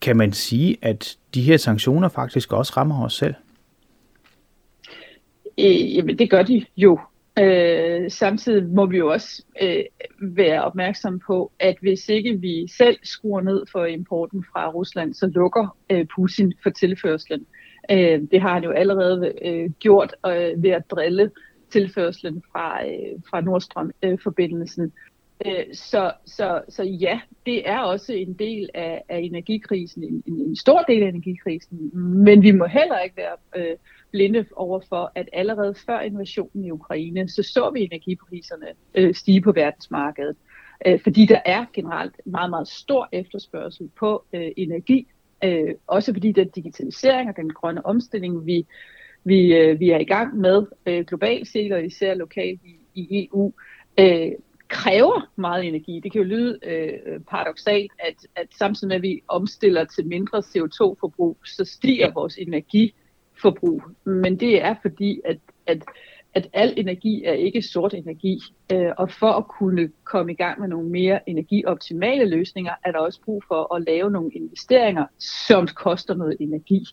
kan 0.00 0.16
man 0.16 0.32
sige, 0.32 0.76
at 0.82 1.16
de 1.34 1.42
her 1.42 1.56
sanktioner 1.56 2.08
faktisk 2.08 2.52
også 2.52 2.72
rammer 2.76 3.04
os 3.04 3.14
selv? 3.14 3.34
Øh, 5.58 5.96
jamen, 5.96 6.18
det 6.18 6.30
gør 6.30 6.42
de 6.42 6.64
jo. 6.76 7.00
Øh, 7.38 8.10
samtidig 8.10 8.68
må 8.68 8.86
vi 8.86 8.98
jo 8.98 9.12
også 9.12 9.44
øh, 9.62 9.84
være 10.20 10.64
opmærksom 10.64 11.20
på, 11.26 11.52
at 11.58 11.76
hvis 11.80 12.08
ikke 12.08 12.40
vi 12.40 12.66
selv 12.78 12.98
skruer 13.02 13.40
ned 13.40 13.62
for 13.72 13.84
importen 13.84 14.44
fra 14.52 14.70
Rusland, 14.70 15.14
så 15.14 15.26
lukker 15.26 15.76
øh, 15.90 16.06
Putin 16.16 16.52
for 16.62 16.70
tilførslen. 16.70 17.46
Øh, 17.90 18.20
det 18.30 18.40
har 18.40 18.54
han 18.54 18.64
jo 18.64 18.70
allerede 18.70 19.32
øh, 19.44 19.70
gjort 19.70 20.14
øh, 20.26 20.62
ved 20.62 20.70
at 20.70 20.90
drille 20.90 21.30
tilførslen 21.70 22.42
fra, 22.52 22.86
øh, 22.86 23.20
fra 23.30 23.40
Nordstrøm-forbindelsen. 23.40 24.84
Øh, 24.84 24.90
Øh, 25.46 25.64
så, 25.72 26.12
så, 26.24 26.62
så 26.68 26.82
ja, 26.82 27.20
det 27.46 27.68
er 27.68 27.78
også 27.78 28.12
en 28.12 28.32
del 28.32 28.68
af, 28.74 29.02
af 29.08 29.18
energikrisen, 29.18 30.02
en, 30.02 30.22
en, 30.26 30.40
en 30.40 30.56
stor 30.56 30.82
del 30.82 31.02
af 31.02 31.08
energikrisen, 31.08 31.90
men 32.24 32.42
vi 32.42 32.50
må 32.50 32.66
heller 32.66 32.98
ikke 32.98 33.16
være 33.16 33.36
øh, 33.56 33.76
blinde 34.10 34.44
over 34.52 34.80
for, 34.88 35.12
at 35.14 35.28
allerede 35.32 35.74
før 35.86 36.00
invasionen 36.00 36.64
i 36.64 36.70
Ukraine, 36.70 37.28
så 37.28 37.42
så 37.42 37.70
vi 37.70 37.80
energipriserne 37.80 38.66
øh, 38.94 39.14
stige 39.14 39.40
på 39.40 39.52
verdensmarkedet. 39.52 40.36
Øh, 40.86 41.00
fordi 41.02 41.26
der 41.26 41.40
er 41.44 41.64
generelt 41.72 42.20
meget, 42.26 42.50
meget 42.50 42.68
stor 42.68 43.08
efterspørgsel 43.12 43.90
på 43.98 44.24
øh, 44.32 44.50
energi, 44.56 45.06
øh, 45.44 45.74
også 45.86 46.12
fordi 46.12 46.32
den 46.32 46.48
digitalisering 46.48 47.28
og 47.28 47.36
den 47.36 47.52
grønne 47.52 47.86
omstilling, 47.86 48.46
vi, 48.46 48.66
vi, 49.24 49.54
øh, 49.54 49.80
vi 49.80 49.90
er 49.90 49.98
i 49.98 50.04
gang 50.04 50.36
med 50.36 50.66
øh, 50.86 51.04
globalt 51.04 51.48
set 51.48 51.72
og 51.72 51.84
især 51.84 52.14
lokalt 52.14 52.60
i, 52.64 52.76
i 52.94 53.28
EU, 53.32 53.52
øh, 54.00 54.32
kræver 54.68 55.30
meget 55.36 55.64
energi. 55.64 56.00
Det 56.00 56.12
kan 56.12 56.20
jo 56.20 56.26
lyde 56.26 56.58
øh, 56.62 57.20
paradoxalt, 57.20 57.92
at, 57.98 58.14
at 58.36 58.46
samtidig 58.58 58.88
med, 58.88 58.96
at 58.96 59.02
vi 59.02 59.22
omstiller 59.28 59.84
til 59.84 60.06
mindre 60.06 60.38
CO2-forbrug, 60.38 61.36
så 61.44 61.64
stiger 61.64 62.12
vores 62.12 62.36
energiforbrug. 62.36 63.82
Men 64.04 64.40
det 64.40 64.62
er 64.62 64.74
fordi, 64.82 65.20
at, 65.24 65.38
at, 65.66 65.82
at 66.34 66.48
al 66.52 66.74
energi 66.76 67.24
er 67.24 67.32
ikke 67.32 67.62
sort 67.62 67.94
energi. 67.94 68.40
Øh, 68.72 68.92
og 68.98 69.10
for 69.10 69.32
at 69.32 69.48
kunne 69.48 69.90
komme 70.04 70.32
i 70.32 70.36
gang 70.36 70.60
med 70.60 70.68
nogle 70.68 70.88
mere 70.88 71.30
energioptimale 71.30 72.28
løsninger, 72.28 72.72
er 72.84 72.92
der 72.92 72.98
også 72.98 73.20
brug 73.24 73.44
for 73.48 73.74
at 73.74 73.82
lave 73.82 74.10
nogle 74.10 74.30
investeringer, 74.30 75.06
som 75.18 75.66
koster 75.66 76.14
noget 76.14 76.36
energi 76.40 76.84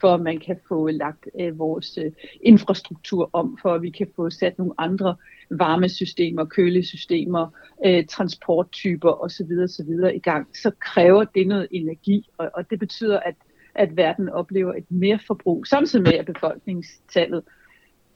for 0.00 0.14
at 0.14 0.20
man 0.20 0.40
kan 0.40 0.56
få 0.68 0.88
lagt 0.88 1.28
øh, 1.40 1.58
vores 1.58 1.98
øh, 1.98 2.12
infrastruktur 2.40 3.30
om, 3.32 3.58
for 3.62 3.74
at 3.74 3.82
vi 3.82 3.90
kan 3.90 4.06
få 4.16 4.30
sat 4.30 4.58
nogle 4.58 4.74
andre 4.78 5.16
varmesystemer, 5.50 6.44
kølesystemer, 6.44 7.48
øh, 7.86 8.06
transporttyper 8.06 9.24
osv. 9.24 9.50
osv. 9.64 9.88
i 10.14 10.18
gang, 10.18 10.56
så 10.56 10.70
kræver 10.80 11.24
det 11.24 11.46
noget 11.46 11.68
energi, 11.70 12.28
og, 12.38 12.50
og 12.54 12.70
det 12.70 12.78
betyder, 12.78 13.20
at, 13.20 13.34
at 13.74 13.96
verden 13.96 14.28
oplever 14.28 14.74
et 14.74 14.90
mere 14.90 15.18
forbrug, 15.26 15.66
samtidig 15.66 16.02
med 16.02 16.12
at 16.12 16.26
befolkningstallet 16.26 17.42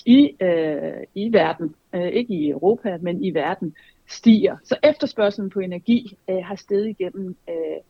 i, 0.06 0.36
øh, 0.40 1.04
i 1.14 1.32
verden, 1.32 1.74
øh, 1.94 2.08
ikke 2.08 2.34
i 2.34 2.50
Europa, 2.50 2.98
men 3.00 3.24
i 3.24 3.34
verden, 3.34 3.74
stiger. 4.10 4.56
Så 4.64 4.76
efterspørgselen 4.84 5.50
på 5.50 5.60
energi 5.60 6.16
øh, 6.30 6.44
har 6.44 6.54
steget 6.54 6.88
igennem 6.88 7.36
øh, 7.48 7.80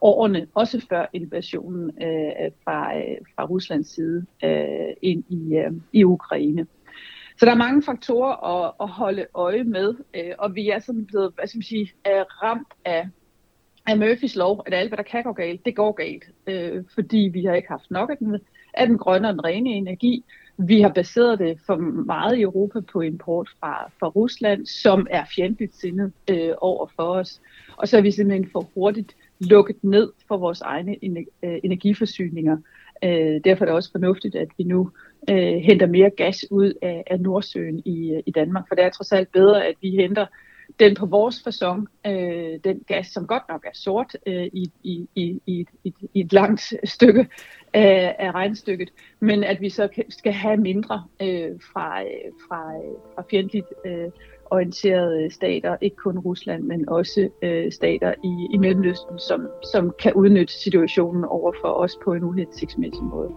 årene, 0.00 0.46
også 0.54 0.86
før 0.88 1.06
invasionen 1.12 1.90
øh, 2.02 2.50
fra, 2.64 2.96
øh, 2.96 3.16
fra 3.34 3.44
Ruslands 3.44 3.94
side 3.94 4.26
øh, 4.44 4.94
ind 5.02 5.24
i, 5.28 5.56
øh, 5.56 5.72
i 5.92 6.04
Ukraine. 6.04 6.66
Så 7.38 7.46
der 7.46 7.52
er 7.52 7.56
mange 7.56 7.82
faktorer 7.82 8.64
at, 8.64 8.72
at 8.80 8.88
holde 8.88 9.26
øje 9.34 9.64
med, 9.64 9.94
øh, 10.14 10.32
og 10.38 10.54
vi 10.54 10.68
er 10.70 10.78
sådan 10.78 11.06
blevet, 11.06 11.32
hvad 11.34 11.46
skal 11.46 11.58
man 11.58 11.62
sige, 11.62 11.92
øh, 12.06 12.24
ramt 12.42 12.72
af, 12.84 13.08
af 13.86 13.98
Murphys 13.98 14.36
lov, 14.36 14.62
at 14.66 14.74
alt, 14.74 14.90
hvad 14.90 14.96
der 14.96 15.02
kan 15.02 15.22
gå 15.22 15.32
galt, 15.32 15.64
det 15.64 15.76
går 15.76 15.92
galt, 15.92 16.24
øh, 16.46 16.84
fordi 16.94 17.30
vi 17.32 17.44
har 17.44 17.54
ikke 17.54 17.68
haft 17.68 17.90
nok 17.90 18.10
af 18.10 18.16
den, 18.16 18.38
af 18.74 18.86
den 18.86 18.98
grønne 18.98 19.28
og 19.28 19.32
den 19.32 19.44
rene 19.44 19.70
energi. 19.70 20.24
Vi 20.58 20.80
har 20.80 20.88
baseret 20.88 21.38
det 21.38 21.58
for 21.66 21.76
meget 22.06 22.36
i 22.36 22.42
Europa 22.42 22.80
på 22.80 23.00
import 23.00 23.48
fra, 23.60 23.90
fra 24.00 24.08
Rusland, 24.08 24.66
som 24.66 25.06
er 25.10 25.24
fjendtligt 25.36 25.76
sindet 25.76 26.12
øh, 26.30 26.52
over 26.58 26.86
for 26.96 27.02
os. 27.02 27.40
Og 27.76 27.88
så 27.88 27.96
er 27.96 28.00
vi 28.00 28.10
simpelthen 28.10 28.50
for 28.52 28.68
hurtigt 28.74 29.16
lukket 29.40 29.76
ned 29.84 30.12
for 30.28 30.36
vores 30.36 30.60
egne 30.60 30.96
øh, 31.42 31.58
energiforsyninger. 31.64 32.56
Øh, 33.04 33.40
derfor 33.44 33.64
er 33.64 33.66
det 33.66 33.74
også 33.74 33.92
fornuftigt, 33.92 34.34
at 34.34 34.48
vi 34.58 34.64
nu 34.64 34.90
øh, 35.30 35.54
henter 35.54 35.86
mere 35.86 36.10
gas 36.10 36.44
ud 36.50 36.72
af, 36.82 37.04
af 37.06 37.20
Nordsøen 37.20 37.82
i, 37.84 38.12
øh, 38.14 38.22
i 38.26 38.30
Danmark, 38.30 38.68
for 38.68 38.74
det 38.74 38.84
er 38.84 38.90
trods 38.90 39.12
alt 39.12 39.32
bedre, 39.32 39.66
at 39.66 39.74
vi 39.80 39.90
henter 39.90 40.26
den 40.80 40.94
på 40.94 41.06
vores 41.06 41.42
fasong, 41.44 41.88
øh, 42.06 42.58
den 42.64 42.80
gas, 42.86 43.06
som 43.06 43.26
godt 43.26 43.42
nok 43.48 43.64
er 43.64 43.74
sort 43.74 44.16
øh, 44.26 44.46
i, 44.52 44.70
i, 44.82 45.08
i, 45.14 45.38
i, 45.46 45.66
i 46.14 46.20
et 46.20 46.32
langt 46.32 46.72
stykke 46.84 47.28
af, 47.72 48.16
af 48.18 48.30
regnstykket, 48.30 48.90
men 49.20 49.44
at 49.44 49.60
vi 49.60 49.70
så 49.70 49.88
skal 50.08 50.32
have 50.32 50.56
mindre 50.56 51.04
øh, 51.22 51.50
fra, 51.72 52.00
fra, 52.48 52.72
fra 53.14 53.24
fjendtligt 53.30 53.66
øh, 53.86 54.08
orienterede 54.54 55.30
stater, 55.30 55.76
ikke 55.80 55.96
kun 55.96 56.18
Rusland, 56.18 56.62
men 56.62 56.88
også 56.88 57.28
øh, 57.42 57.72
stater 57.72 58.14
i, 58.24 58.48
i 58.54 58.56
Mellemøsten, 58.56 59.18
som, 59.18 59.48
som 59.72 59.94
kan 60.02 60.12
udnytte 60.14 60.54
situationen 60.62 61.24
over 61.24 61.52
for 61.60 61.68
os 61.68 61.92
på 62.04 62.12
en 62.12 62.22
uhensigtsmæssig 62.24 63.04
måde. 63.04 63.30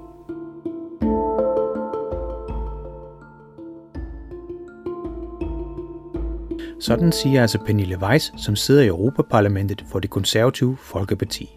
Sådan 6.80 7.12
siger 7.12 7.42
altså 7.42 7.60
Pernille 7.66 7.98
Weiss, 8.02 8.34
som 8.46 8.56
sidder 8.56 8.84
i 8.84 8.88
Europaparlamentet 8.88 9.86
for 9.92 10.00
det 10.00 10.10
konservative 10.10 10.78
Folkeparti. 10.78 11.50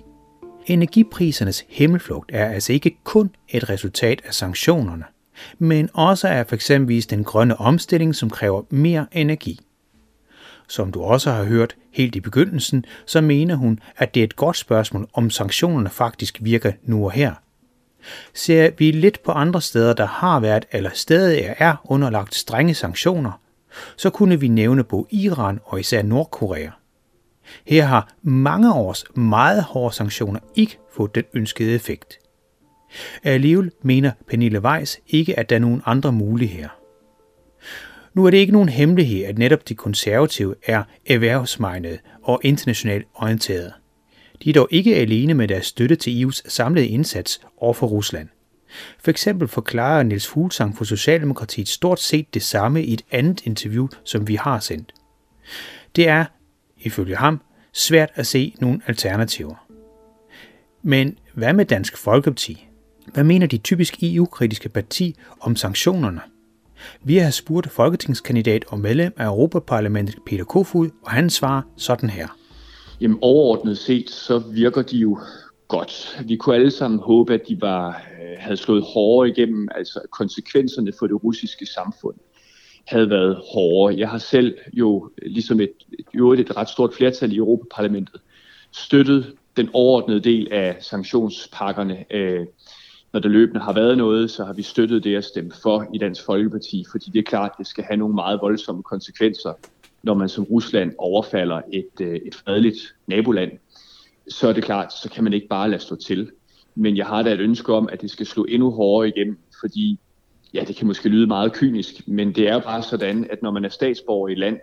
Energiprisernes 0.67 1.65
himmelflugt 1.69 2.31
er 2.35 2.47
altså 2.47 2.73
ikke 2.73 2.97
kun 3.05 3.31
et 3.49 3.71
resultat 3.71 4.23
af 4.25 4.35
sanktionerne, 4.35 5.05
men 5.59 5.91
også 5.93 6.29
af 6.29 6.47
for 6.47 6.57
den 7.11 7.25
grønne 7.25 7.61
omstilling, 7.61 8.15
som 8.15 8.31
kræver 8.31 8.63
mere 8.71 9.07
energi. 9.13 9.61
Som 10.69 10.93
du 10.93 11.03
også 11.03 11.31
har 11.31 11.45
hørt 11.45 11.77
helt 11.93 12.17
i 12.17 12.21
begyndelsen, 12.21 12.85
så 13.07 13.21
mener 13.21 13.55
hun, 13.55 13.81
at 13.97 14.15
det 14.15 14.21
er 14.21 14.25
et 14.25 14.37
godt 14.37 14.57
spørgsmål, 14.57 15.09
om 15.15 15.31
sanktionerne 15.31 15.91
faktisk 15.91 16.39
virker 16.41 16.73
nu 16.83 17.05
og 17.05 17.13
her. 17.13 17.35
Ser 18.35 18.71
vi 18.79 18.91
lidt 18.91 19.23
på 19.23 19.33
andre 19.33 19.61
steder, 19.61 19.93
der 19.93 20.07
har 20.07 20.41
været 20.41 20.65
eller 20.73 20.91
stadig 20.95 21.55
er 21.59 21.77
underlagt 21.85 22.35
strenge 22.35 22.75
sanktioner, 22.75 23.33
så 23.97 24.11
kunne 24.11 24.41
vi 24.41 24.49
nævne 24.49 24.85
både 24.85 25.07
Iran 25.11 25.61
og 25.65 25.81
især 25.81 26.03
Nordkorea. 26.03 26.71
Her 27.67 27.85
har 27.85 28.13
mange 28.23 28.75
års 28.75 29.05
meget 29.15 29.63
hårde 29.63 29.95
sanktioner 29.95 30.41
ikke 30.55 30.79
fået 30.93 31.15
den 31.15 31.25
ønskede 31.35 31.75
effekt. 31.75 32.19
Alligevel 33.23 33.71
mener 33.83 34.13
Pernille 34.29 34.61
Weiss 34.61 35.01
ikke, 35.09 35.39
at 35.39 35.51
der 35.51 35.57
er 35.57 35.61
nogen 35.61 35.83
andre 35.87 36.13
muligheder. 36.13 36.69
Nu 38.15 38.27
er 38.27 38.31
det 38.31 38.39
ikke 38.39 38.53
nogen 38.53 38.69
hemmelighed, 38.69 39.25
at 39.25 39.39
netop 39.39 39.69
de 39.69 39.75
konservative 39.75 40.55
er 40.67 40.83
erhvervsmegnede 41.07 41.99
og 42.23 42.41
internationalt 42.45 43.07
orienterede. 43.15 43.73
De 44.45 44.51
er 44.51 44.55
dog 44.55 44.69
ikke 44.71 44.97
alene 44.97 45.35
med 45.35 45.49
deres 45.49 45.67
støtte 45.67 45.97
til 45.97 46.25
EU's 46.25 46.43
samlede 46.49 46.87
indsats 46.87 47.41
over 47.57 47.75
for 47.75 47.87
Rusland. 47.87 48.29
For 48.99 49.11
eksempel 49.11 49.49
forklarer 49.49 50.03
Niels 50.03 50.29
Fuglsang 50.29 50.77
for 50.77 50.85
Socialdemokratiet 50.85 51.69
stort 51.69 52.01
set 52.01 52.35
det 52.35 52.43
samme 52.43 52.85
i 52.85 52.93
et 52.93 53.03
andet 53.11 53.47
interview, 53.47 53.89
som 54.05 54.29
vi 54.29 54.35
har 54.35 54.61
sendt. 54.61 54.93
Det 55.97 56.09
er, 56.09 56.25
ifølge 56.79 57.17
ham, 57.17 57.41
svært 57.73 58.11
at 58.15 58.27
se 58.27 58.55
nogle 58.61 58.81
alternativer. 58.87 59.67
Men 60.83 61.19
hvad 61.35 61.53
med 61.53 61.65
Dansk 61.65 61.97
Folkeparti? 61.97 62.70
Hvad 63.15 63.25
mener 63.25 63.47
de 63.47 63.59
typisk 63.59 63.95
EU-kritiske 64.03 64.69
parti 64.69 65.17
om 65.41 65.57
sanktionerne? 65.57 66.21
Vi 67.05 67.17
har 67.17 67.31
spurgt 67.31 67.71
folketingskandidat 67.71 68.65
og 68.69 68.79
medlem 68.79 69.13
af 69.17 69.27
Europaparlamentet 69.27 70.17
Peter 70.27 70.45
Kofod, 70.45 70.91
og 71.03 71.11
han 71.11 71.31
svarer 71.31 71.63
sådan 71.77 72.11
her. 72.11 72.29
Jamen 73.01 73.19
overordnet 73.21 73.79
set, 73.79 74.11
så 74.11 74.39
virker 74.39 74.83
de 74.83 74.97
jo 74.97 75.19
godt. 75.69 76.23
Vi 76.27 76.37
kunne 76.37 76.55
alle 76.55 76.71
sammen 76.71 77.01
håbe, 77.01 77.35
at 77.35 77.41
de 77.49 77.61
var, 77.61 77.89
øh, 77.89 78.37
havde 78.39 78.57
slået 78.57 78.83
hårdere 78.83 79.29
igennem, 79.29 79.69
altså 79.75 80.01
konsekvenserne 80.11 80.93
for 80.99 81.07
det 81.07 81.25
russiske 81.25 81.67
samfund 81.67 82.17
havde 82.87 83.11
været 83.11 83.43
hårdere. 83.53 83.99
Jeg 83.99 84.09
har 84.09 84.19
selv 84.19 84.59
jo, 84.73 85.11
ligesom 85.23 85.61
et, 85.61 85.73
et, 85.99 86.41
et 86.41 86.57
ret 86.57 86.69
stort 86.69 86.95
flertal 86.95 87.33
i 87.33 87.37
Europaparlamentet, 87.37 88.21
støttet 88.73 89.35
den 89.57 89.71
overordnede 89.73 90.21
del 90.21 90.53
af 90.53 90.77
sanktionspakkerne. 90.81 92.05
Øh, 92.11 92.47
når 93.13 93.21
der 93.21 93.29
løbende 93.29 93.61
har 93.61 93.73
været 93.73 93.99
noget, 93.99 94.31
så 94.31 94.45
har 94.45 94.53
vi 94.53 94.63
støttet 94.63 95.05
det 95.05 95.17
at 95.17 95.25
stemme 95.25 95.51
for 95.63 95.87
i 95.95 95.99
Dansk 95.99 96.25
Folkeparti, 96.25 96.85
fordi 96.91 97.11
det 97.11 97.19
er 97.19 97.23
klart, 97.23 97.51
at 97.51 97.59
det 97.59 97.67
skal 97.67 97.85
have 97.85 97.97
nogle 97.97 98.15
meget 98.15 98.39
voldsomme 98.43 98.83
konsekvenser, 98.83 99.53
når 100.03 100.15
man 100.15 100.29
som 100.29 100.45
Rusland 100.45 100.93
overfalder 100.99 101.61
et, 101.73 102.01
øh, 102.01 102.15
et 102.15 102.35
fredeligt 102.35 102.95
naboland. 103.07 103.53
Så 104.29 104.49
er 104.49 104.53
det 104.53 104.65
klart, 104.65 104.93
så 104.93 105.11
kan 105.11 105.25
man 105.25 105.33
ikke 105.33 105.49
bare 105.49 105.71
lade 105.71 105.83
stå 105.83 105.97
til. 105.97 106.31
Men 106.75 106.97
jeg 106.97 107.07
har 107.07 107.23
da 107.23 107.33
et 107.33 107.41
ønske 107.41 107.75
om, 107.75 107.89
at 107.93 108.01
det 108.01 108.11
skal 108.11 108.27
slå 108.27 108.45
endnu 108.45 108.71
hårdere 108.71 109.09
igennem, 109.09 109.39
fordi 109.61 109.99
ja, 110.55 110.65
det 110.69 110.77
kan 110.77 110.87
måske 110.87 111.09
lyde 111.09 111.27
meget 111.27 111.53
kynisk, 111.53 112.09
men 112.09 112.35
det 112.35 112.49
er 112.49 112.55
jo 112.55 112.61
bare 112.61 112.83
sådan, 112.83 113.27
at 113.31 113.43
når 113.43 113.51
man 113.51 113.65
er 113.65 113.69
statsborger 113.69 114.29
i 114.29 114.33
et 114.33 114.39
land, 114.39 114.59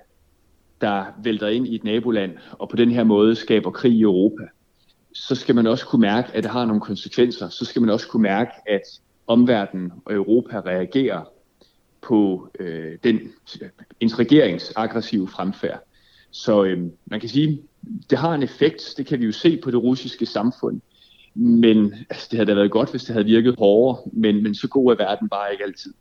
der 0.82 1.06
vælter 1.24 1.48
ind 1.48 1.68
i 1.68 1.76
et 1.76 1.84
naboland, 1.84 2.32
og 2.52 2.70
på 2.70 2.76
den 2.76 2.92
her 2.92 3.04
måde 3.04 3.36
skaber 3.36 3.72
krig 3.72 3.94
i 3.94 4.02
Europa, 4.02 4.44
så 5.18 5.36
skal 5.36 5.56
man 5.56 5.68
også 5.68 5.86
kunne 5.86 6.02
mærke, 6.02 6.32
at 6.34 6.44
det 6.44 6.52
har 6.52 6.66
nogle 6.66 6.82
konsekvenser. 6.82 7.50
Så 7.50 7.66
skal 7.66 7.82
man 7.82 7.90
også 7.90 8.08
kunne 8.08 8.24
mærke, 8.24 8.52
at 8.68 8.82
omverdenen 9.28 9.92
og 10.06 10.14
Europa 10.14 10.60
reagerer 10.60 11.24
på 12.02 12.50
øh, 12.60 12.98
den 13.04 13.20
øh, 13.62 13.70
ens 14.00 14.20
regerings 14.20 14.74
aggressive 14.76 15.28
fremfærd. 15.28 15.80
Så 16.32 16.64
øh, 16.64 16.80
man 17.06 17.20
kan 17.20 17.30
sige, 17.30 17.62
det 18.10 18.18
har 18.18 18.34
en 18.34 18.44
effekt. 18.44 18.94
Det 18.98 19.06
kan 19.06 19.20
vi 19.20 19.26
jo 19.26 19.32
se 19.32 19.60
på 19.64 19.72
det 19.72 19.84
russiske 19.84 20.26
samfund. 20.26 20.82
Men 21.34 21.94
altså, 22.10 22.28
det 22.32 22.38
havde 22.38 22.50
da 22.50 22.56
været 22.56 22.72
godt, 22.72 22.92
hvis 22.92 23.04
det 23.04 23.14
havde 23.14 23.26
virket 23.26 23.56
hårdere, 23.58 24.02
men, 24.14 24.44
men 24.44 24.56
så 24.56 24.68
god 24.68 24.92
er 24.92 24.96
verden 24.96 25.30
bare 25.30 25.52
ikke 25.52 25.64
altid. 25.64 25.94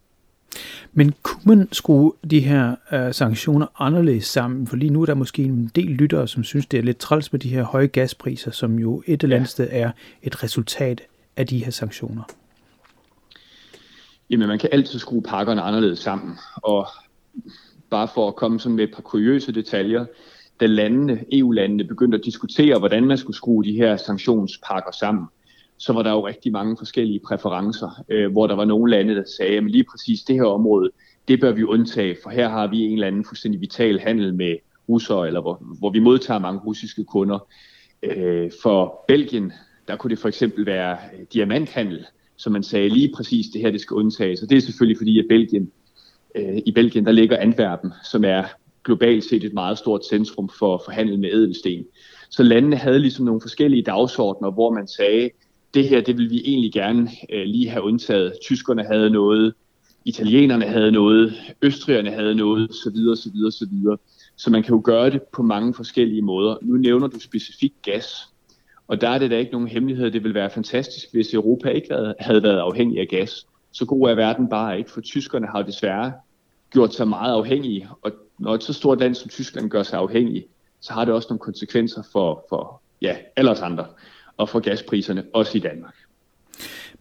Men 0.93 1.15
kunne 1.23 1.43
man 1.45 1.69
skrue 1.73 2.13
de 2.31 2.41
her 2.41 2.75
øh, 2.93 3.15
sanktioner 3.15 3.67
anderledes 3.79 4.25
sammen? 4.25 4.67
For 4.67 4.77
lige 4.77 4.91
nu 4.91 5.03
er 5.03 5.07
der 5.07 5.15
måske 5.15 5.43
en 5.43 5.71
del 5.75 5.87
lyttere, 5.87 6.29
som 6.29 6.45
synes, 6.45 6.67
det 6.67 6.79
er 6.79 6.83
lidt 6.83 6.99
træls 6.99 7.33
med 7.33 7.41
de 7.41 7.49
her 7.49 7.63
høje 7.63 7.87
gaspriser, 7.87 8.51
som 8.51 8.79
jo 8.79 9.03
et 9.07 9.23
eller 9.23 9.37
andet 9.37 9.47
ja. 9.47 9.51
sted 9.51 9.69
er 9.71 9.91
et 10.23 10.43
resultat 10.43 11.03
af 11.37 11.47
de 11.47 11.65
her 11.65 11.71
sanktioner. 11.71 12.23
Jamen, 14.31 14.49
man 14.49 14.59
kan 14.59 14.69
altid 14.73 14.99
skrue 14.99 15.23
pakkerne 15.23 15.63
anderledes 15.63 15.99
sammen. 15.99 16.39
Og 16.57 16.89
bare 17.91 18.09
for 18.15 18.29
at 18.29 18.37
komme 18.37 18.61
sådan 18.61 18.77
med 18.77 18.85
et 18.85 18.95
par 18.95 19.03
kuriøse 19.03 19.53
detaljer, 19.53 20.05
da 20.61 20.67
landene, 20.67 21.25
EU-landene 21.33 21.85
begyndte 21.85 22.19
at 22.19 22.25
diskutere, 22.25 22.79
hvordan 22.79 23.05
man 23.05 23.19
skulle 23.19 23.37
skrue 23.37 23.65
de 23.65 23.73
her 23.73 23.97
sanktionspakker 23.97 24.93
sammen, 24.93 25.27
så 25.79 25.93
var 25.93 26.03
der 26.03 26.11
jo 26.11 26.27
rigtig 26.27 26.53
mange 26.53 26.77
forskellige 26.79 27.21
præferencer, 27.27 28.05
øh, 28.09 28.33
hvor 28.33 28.47
der 28.47 28.55
var 28.55 28.65
nogle 28.65 28.91
lande, 28.91 29.15
der 29.15 29.25
sagde, 29.37 29.57
at 29.57 29.71
lige 29.71 29.85
præcis 29.85 30.23
det 30.23 30.35
her 30.35 30.45
område, 30.45 30.91
det 31.29 31.41
bør 31.41 31.53
vi 31.53 31.65
undtage, 31.65 32.17
for 32.23 32.31
her 32.31 32.49
har 32.49 32.67
vi 32.67 32.81
en 32.81 32.93
eller 32.93 33.07
anden 33.07 33.25
fuldstændig 33.25 33.61
vital 33.61 34.01
handel 34.01 34.35
med 34.35 34.57
russere, 34.89 35.27
eller 35.27 35.41
hvor, 35.41 35.63
hvor 35.79 35.91
vi 35.91 35.99
modtager 35.99 36.41
mange 36.41 36.61
russiske 36.61 37.05
kunder. 37.05 37.49
Øh, 38.03 38.51
for 38.63 39.05
Belgien, 39.09 39.53
der 39.89 39.97
kunne 39.97 40.11
det 40.11 40.19
for 40.19 40.29
eksempel 40.29 40.67
være 40.67 40.93
øh, 40.93 41.27
diamanthandel, 41.33 42.07
som 42.37 42.53
man 42.53 42.63
sagde 42.63 42.89
lige 42.89 43.13
præcis 43.17 43.47
det 43.53 43.61
her, 43.61 43.71
det 43.71 43.81
skal 43.81 43.95
undtages. 43.95 44.43
Og 44.43 44.51
det 44.51 44.57
er 44.57 44.61
selvfølgelig 44.61 44.99
fordi, 44.99 45.19
at 45.19 45.25
Belgien, 45.29 45.71
øh, 46.35 46.59
i 46.67 46.73
Belgien, 46.73 47.07
der 47.07 47.13
ligger 47.13 47.37
Antwerpen, 47.37 47.93
som 48.11 48.25
er 48.25 48.45
globalt 48.85 49.25
set 49.25 49.45
et 49.45 49.55
meget 49.55 49.79
stort 49.79 50.07
centrum 50.07 50.49
for, 50.59 50.83
for 50.85 50.93
handel 50.93 51.19
med 51.19 51.33
edelsten. 51.33 51.85
Så 52.31 52.43
landene 52.43 52.77
havde 52.77 52.99
ligesom 52.99 53.25
nogle 53.25 53.41
forskellige 53.41 53.83
dagsordner, 53.83 54.51
hvor 54.51 54.75
man 54.75 54.89
sagde, 54.89 55.31
det 55.77 55.89
her, 55.89 56.01
det 56.01 56.19
vil 56.19 56.31
vi 56.31 56.43
egentlig 56.45 56.73
gerne 56.73 57.11
øh, 57.33 57.45
lige 57.45 57.69
have 57.69 57.83
undtaget. 57.83 58.33
Tyskerne 58.43 58.85
havde 58.85 59.11
noget, 59.11 59.55
italienerne 60.05 60.65
havde 60.65 60.93
noget, 60.93 61.35
østrigerne 61.63 62.11
havde 62.11 62.35
noget, 62.35 62.75
så 62.75 62.91
videre, 62.91 63.17
så 63.17 63.31
videre, 63.35 63.53
så 63.53 63.67
videre. 63.71 63.99
Så 64.37 64.51
man 64.51 64.63
kan 64.63 64.75
jo 64.75 64.83
gøre 64.85 65.11
det 65.11 65.23
på 65.23 65.43
mange 65.43 65.75
forskellige 65.75 66.23
måder. 66.23 66.57
Nu 66.63 66.77
nævner 66.77 67.07
du 67.07 67.21
specifikt 67.21 67.83
gas, 67.83 68.29
og 68.89 69.01
der 69.01 69.09
er 69.09 69.19
det 69.19 69.31
da 69.31 69.39
ikke 69.39 69.53
nogen 69.53 69.69
hemmelighed. 69.69 70.11
Det 70.11 70.23
ville 70.23 70.35
være 70.35 70.51
fantastisk, 70.51 71.07
hvis 71.13 71.35
Europa 71.35 71.69
ikke 71.69 71.89
havde 71.95 72.15
havde 72.21 72.43
været 72.43 72.59
afhængig 72.59 73.01
af 73.01 73.09
gas. 73.09 73.47
Så 73.73 73.85
god 73.85 74.09
er 74.11 74.15
verden 74.15 74.49
bare 74.49 74.79
ikke, 74.79 74.91
for 74.91 75.01
tyskerne 75.01 75.47
har 75.47 75.63
desværre 75.63 76.13
gjort 76.73 76.95
sig 76.95 77.09
meget 77.09 77.33
afhængige, 77.33 77.89
og 78.03 78.13
når 78.39 78.55
et 78.55 78.63
så 78.63 78.73
stort 78.73 79.01
land 79.01 79.15
som 79.15 79.29
Tyskland 79.29 79.71
gør 79.71 79.83
sig 79.83 79.99
afhængig, 79.99 80.47
så 80.81 80.93
har 80.93 81.05
det 81.05 81.15
også 81.15 81.29
nogle 81.31 81.41
konsekvenser 81.41 82.03
for, 82.13 82.47
for 82.49 82.83
ja, 83.03 83.17
alle 83.37 83.51
os 83.51 83.61
andre 83.61 83.87
og 84.37 84.49
for 84.49 84.61
gaspriserne, 84.61 85.25
også 85.33 85.59
i 85.59 85.61
Danmark. 85.61 85.95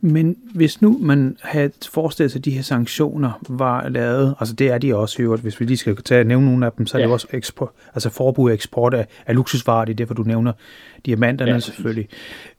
Men 0.02 0.38
hvis 0.54 0.82
nu 0.82 0.98
man 1.02 1.38
havde 1.42 1.72
forestillet 1.90 2.32
sig, 2.32 2.40
at 2.40 2.46
de 2.46 2.52
her 2.52 2.62
sanktioner 2.62 3.32
var 3.50 3.90
lavet, 3.90 4.36
altså 4.40 4.56
det 4.56 4.68
er 4.68 4.78
de 4.78 4.96
også 4.96 5.22
øvrigt, 5.22 5.42
hvis 5.42 5.60
vi 5.60 5.66
lige 5.66 5.78
skal 5.78 5.96
tage 5.96 6.24
nævne 6.24 6.46
nogle 6.46 6.66
af 6.66 6.72
dem, 6.72 6.88
så 6.88 6.98
er 6.98 7.00
ja. 7.00 7.06
det 7.06 7.14
også 7.14 7.28
eksport, 7.34 7.70
altså 7.94 8.10
forbud 8.10 8.50
af 8.50 8.54
eksport 8.54 8.94
af, 8.94 9.08
af 9.26 9.36
luksusvarer, 9.36 9.86
det 9.86 9.94
er 9.94 9.96
derfor 9.96 10.14
du 10.14 10.24
nævner 10.24 10.54
diamanterne 11.06 11.52
ja, 11.52 11.60
selvfølgelig. 11.60 12.08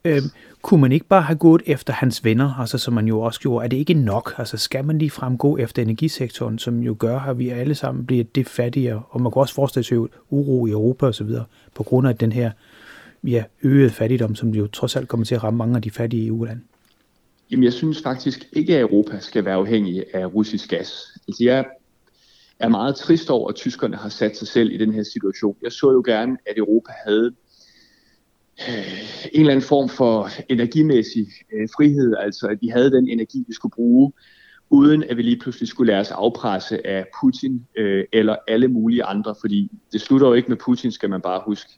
Øhm, 0.05 0.23
kunne 0.61 0.81
man 0.81 0.91
ikke 0.91 1.05
bare 1.05 1.21
have 1.21 1.37
gået 1.37 1.61
efter 1.65 1.93
hans 1.93 2.23
venner, 2.23 2.53
altså 2.59 2.77
som 2.77 2.93
man 2.93 3.07
jo 3.07 3.21
også 3.21 3.39
gjorde? 3.39 3.65
Er 3.65 3.69
det 3.69 3.77
ikke 3.77 3.93
nok? 3.93 4.33
Altså 4.37 4.57
skal 4.57 4.85
man 4.85 4.97
lige 4.97 5.11
frem 5.11 5.37
gå 5.37 5.57
efter 5.57 5.81
energisektoren, 5.81 6.59
som 6.59 6.79
jo 6.79 6.95
gør, 6.99 7.19
at 7.19 7.39
vi 7.39 7.49
alle 7.49 7.75
sammen 7.75 8.05
bliver 8.05 8.23
det 8.35 8.47
fattigere, 8.47 9.01
og 9.09 9.21
man 9.21 9.31
kan 9.31 9.39
også 9.39 9.53
forestille 9.53 9.83
sig 9.83 9.97
uro 10.29 10.67
i 10.67 10.71
Europa 10.71 11.05
osv., 11.05 11.29
på 11.75 11.83
grund 11.83 12.07
af 12.07 12.17
den 12.17 12.31
her 12.31 12.51
ja, 13.23 13.43
øget 13.63 13.91
fattigdom, 13.91 14.35
som 14.35 14.49
jo 14.49 14.67
trods 14.67 14.95
alt 14.95 15.07
kommer 15.07 15.25
til 15.25 15.35
at 15.35 15.43
ramme 15.43 15.57
mange 15.57 15.75
af 15.75 15.81
de 15.81 15.91
fattige 15.91 16.27
EU-lande? 16.27 16.61
Jamen, 17.51 17.63
jeg 17.63 17.73
synes 17.73 18.01
faktisk 18.01 18.47
ikke, 18.53 18.75
at 18.75 18.81
Europa 18.81 19.19
skal 19.19 19.45
være 19.45 19.55
afhængig 19.55 20.03
af 20.13 20.33
russisk 20.33 20.69
gas. 20.69 21.17
Altså, 21.27 21.43
jeg 21.43 21.65
er 22.59 22.69
meget 22.69 22.95
trist 22.95 23.29
over, 23.29 23.49
at 23.49 23.55
tyskerne 23.55 23.97
har 23.97 24.09
sat 24.09 24.37
sig 24.37 24.47
selv 24.47 24.71
i 24.71 24.77
den 24.77 24.93
her 24.93 25.03
situation. 25.03 25.55
Jeg 25.63 25.71
så 25.71 25.91
jo 25.91 26.03
gerne, 26.05 26.37
at 26.45 26.57
Europa 26.57 26.91
havde 27.05 27.33
øh, 28.69 29.29
en 29.33 29.39
eller 29.39 29.51
anden 29.51 29.65
form 29.65 29.89
for 29.89 30.29
energimæssig 30.49 31.27
øh, 31.53 31.67
frihed, 31.77 32.15
altså 32.19 32.47
at 32.47 32.57
vi 32.61 32.67
havde 32.67 32.91
den 32.91 33.09
energi, 33.09 33.43
vi 33.47 33.53
skulle 33.53 33.73
bruge, 33.75 34.13
uden 34.69 35.03
at 35.03 35.17
vi 35.17 35.21
lige 35.21 35.39
pludselig 35.39 35.67
skulle 35.67 35.91
lade 35.91 36.01
os 36.01 36.11
afpresse 36.11 36.87
af 36.87 37.05
Putin 37.21 37.65
øh, 37.77 38.05
eller 38.13 38.35
alle 38.47 38.67
mulige 38.67 39.03
andre, 39.03 39.35
fordi 39.41 39.71
det 39.91 40.01
slutter 40.01 40.27
jo 40.27 40.33
ikke 40.33 40.49
med 40.49 40.57
Putin, 40.57 40.91
skal 40.91 41.09
man 41.09 41.21
bare 41.21 41.41
huske. 41.45 41.71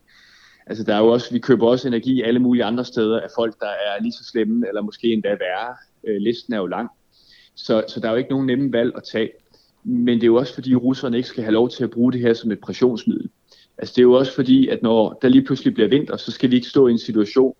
Altså 0.69 0.83
der 0.83 0.95
er 0.95 0.99
jo 0.99 1.07
også, 1.07 1.31
vi 1.31 1.39
køber 1.39 1.67
også 1.67 1.87
energi 1.87 2.21
alle 2.21 2.39
mulige 2.39 2.63
andre 2.63 2.85
steder 2.85 3.19
af 3.19 3.27
folk, 3.35 3.59
der 3.59 3.65
er 3.65 4.01
lige 4.01 4.11
så 4.11 4.23
slemme, 4.23 4.67
eller 4.67 4.81
måske 4.81 5.13
endda 5.13 5.29
værre. 5.29 5.75
Øh, 6.07 6.21
listen 6.21 6.53
er 6.53 6.57
jo 6.57 6.65
lang. 6.65 6.89
Så, 7.55 7.83
så 7.87 7.99
der 7.99 8.07
er 8.07 8.11
jo 8.11 8.17
ikke 8.17 8.29
nogen 8.29 8.47
nemme 8.47 8.73
valg 8.73 8.93
at 8.95 9.03
tage. 9.11 9.29
Men 9.83 10.15
det 10.15 10.23
er 10.23 10.27
jo 10.27 10.35
også 10.35 10.53
fordi, 10.53 10.75
russerne 10.75 11.17
ikke 11.17 11.29
skal 11.29 11.43
have 11.43 11.53
lov 11.53 11.69
til 11.69 11.83
at 11.83 11.89
bruge 11.89 12.11
det 12.11 12.21
her 12.21 12.33
som 12.33 12.51
et 12.51 12.59
pressionsmiddel. 12.59 13.29
Altså 13.77 13.93
det 13.95 14.01
er 14.01 14.03
jo 14.03 14.13
også 14.13 14.35
fordi, 14.35 14.67
at 14.67 14.83
når 14.83 15.19
der 15.21 15.27
lige 15.27 15.45
pludselig 15.45 15.73
bliver 15.73 15.89
vinter, 15.89 16.17
så 16.17 16.31
skal 16.31 16.51
vi 16.51 16.55
ikke 16.55 16.67
stå 16.67 16.87
i 16.87 16.91
en 16.91 16.99
situation, 16.99 17.55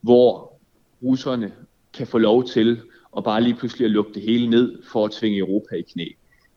hvor 0.00 0.58
russerne 1.02 1.52
kan 1.92 2.06
få 2.06 2.18
lov 2.18 2.44
til 2.44 2.80
at 3.16 3.24
bare 3.24 3.42
lige 3.42 3.54
pludselig 3.54 3.84
at 3.84 3.90
lukke 3.90 4.12
det 4.14 4.22
hele 4.22 4.50
ned 4.50 4.82
for 4.92 5.04
at 5.04 5.10
tvinge 5.10 5.38
Europa 5.38 5.74
i 5.74 5.82
knæ. 5.82 6.04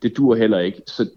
Det 0.01 0.17
dur 0.17 0.35
heller 0.35 0.59
ikke. 0.59 0.81
Så 0.87 1.09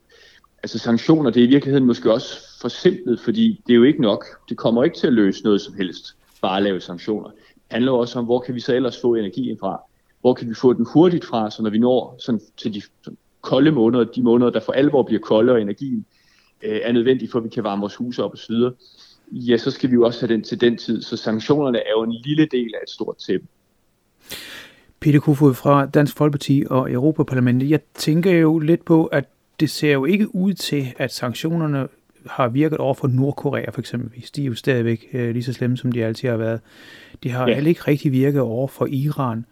altså 0.62 0.78
sanktioner, 0.78 1.30
det 1.30 1.40
er 1.42 1.44
i 1.44 1.48
virkeligheden 1.48 1.86
måske 1.86 2.12
også 2.12 2.58
for 2.60 2.68
simpelt, 2.68 3.20
fordi 3.20 3.62
det 3.66 3.72
er 3.72 3.76
jo 3.76 3.82
ikke 3.82 4.02
nok. 4.02 4.24
Det 4.48 4.56
kommer 4.56 4.84
ikke 4.84 4.96
til 4.96 5.06
at 5.06 5.12
løse 5.12 5.44
noget 5.44 5.60
som 5.60 5.74
helst, 5.74 6.16
bare 6.42 6.56
at 6.56 6.62
lave 6.62 6.80
sanktioner. 6.80 7.30
Det 7.30 7.40
handler 7.70 7.92
også 7.92 8.18
om, 8.18 8.24
hvor 8.24 8.40
kan 8.40 8.54
vi 8.54 8.60
så 8.60 8.74
ellers 8.74 9.00
få 9.00 9.14
energien 9.14 9.58
fra? 9.60 9.80
Hvor 10.20 10.34
kan 10.34 10.48
vi 10.48 10.54
få 10.54 10.72
den 10.72 10.86
hurtigt 10.92 11.24
fra, 11.24 11.50
så 11.50 11.62
når 11.62 11.70
vi 11.70 11.78
når 11.78 12.16
sådan 12.18 12.40
til 12.56 12.74
de 12.74 12.82
sådan 13.04 13.18
kolde 13.40 13.72
måneder, 13.72 14.04
de 14.04 14.22
måneder, 14.22 14.50
der 14.50 14.60
for 14.60 14.72
alvor 14.72 15.02
bliver 15.02 15.20
kolde, 15.20 15.52
og 15.52 15.60
energien 15.60 16.06
øh, 16.62 16.80
er 16.82 16.92
nødvendig 16.92 17.30
for, 17.30 17.38
at 17.38 17.44
vi 17.44 17.48
kan 17.48 17.64
varme 17.64 17.80
vores 17.80 17.96
huse 17.96 18.24
op 18.24 18.32
osv., 18.32 18.54
ja, 19.32 19.56
så 19.56 19.70
skal 19.70 19.90
vi 19.90 19.94
jo 19.94 20.04
også 20.04 20.20
have 20.26 20.34
den 20.34 20.42
til 20.42 20.60
den 20.60 20.76
tid. 20.76 21.02
Så 21.02 21.16
sanktionerne 21.16 21.78
er 21.78 21.90
jo 21.96 22.02
en 22.02 22.12
lille 22.12 22.46
del 22.46 22.74
af 22.74 22.82
et 22.82 22.90
stort 22.90 23.16
tæppe. 23.16 23.46
Peter 25.00 25.20
Kofod 25.20 25.54
fra 25.54 25.86
Dansk 25.86 26.16
Folkeparti 26.16 26.64
og 26.70 26.92
Europaparlamentet. 26.92 27.70
Jeg 27.70 27.80
tænker 27.94 28.30
jo 28.30 28.58
lidt 28.58 28.84
på, 28.84 29.06
at 29.06 29.24
det 29.60 29.70
ser 29.70 29.92
jo 29.92 30.04
ikke 30.04 30.34
ud 30.34 30.52
til, 30.52 30.94
at 30.98 31.14
sanktionerne 31.14 31.88
har 32.26 32.48
virket 32.48 32.78
over 32.78 32.94
for 32.94 33.08
Nordkorea 33.08 33.70
for 33.70 33.80
eksempelvis. 33.80 34.30
De 34.30 34.42
er 34.42 34.46
jo 34.46 34.54
stadigvæk 34.54 35.06
øh, 35.12 35.32
lige 35.32 35.44
så 35.44 35.52
slemme, 35.52 35.76
som 35.76 35.92
de 35.92 36.04
altid 36.04 36.28
har 36.28 36.36
været. 36.36 36.60
De 37.22 37.30
har 37.30 37.48
ja. 37.48 37.54
heller 37.54 37.68
ikke 37.68 37.80
rigtig 37.88 38.12
virket 38.12 38.40
over 38.40 38.68
for 38.68 38.86
Iran. 38.86 39.44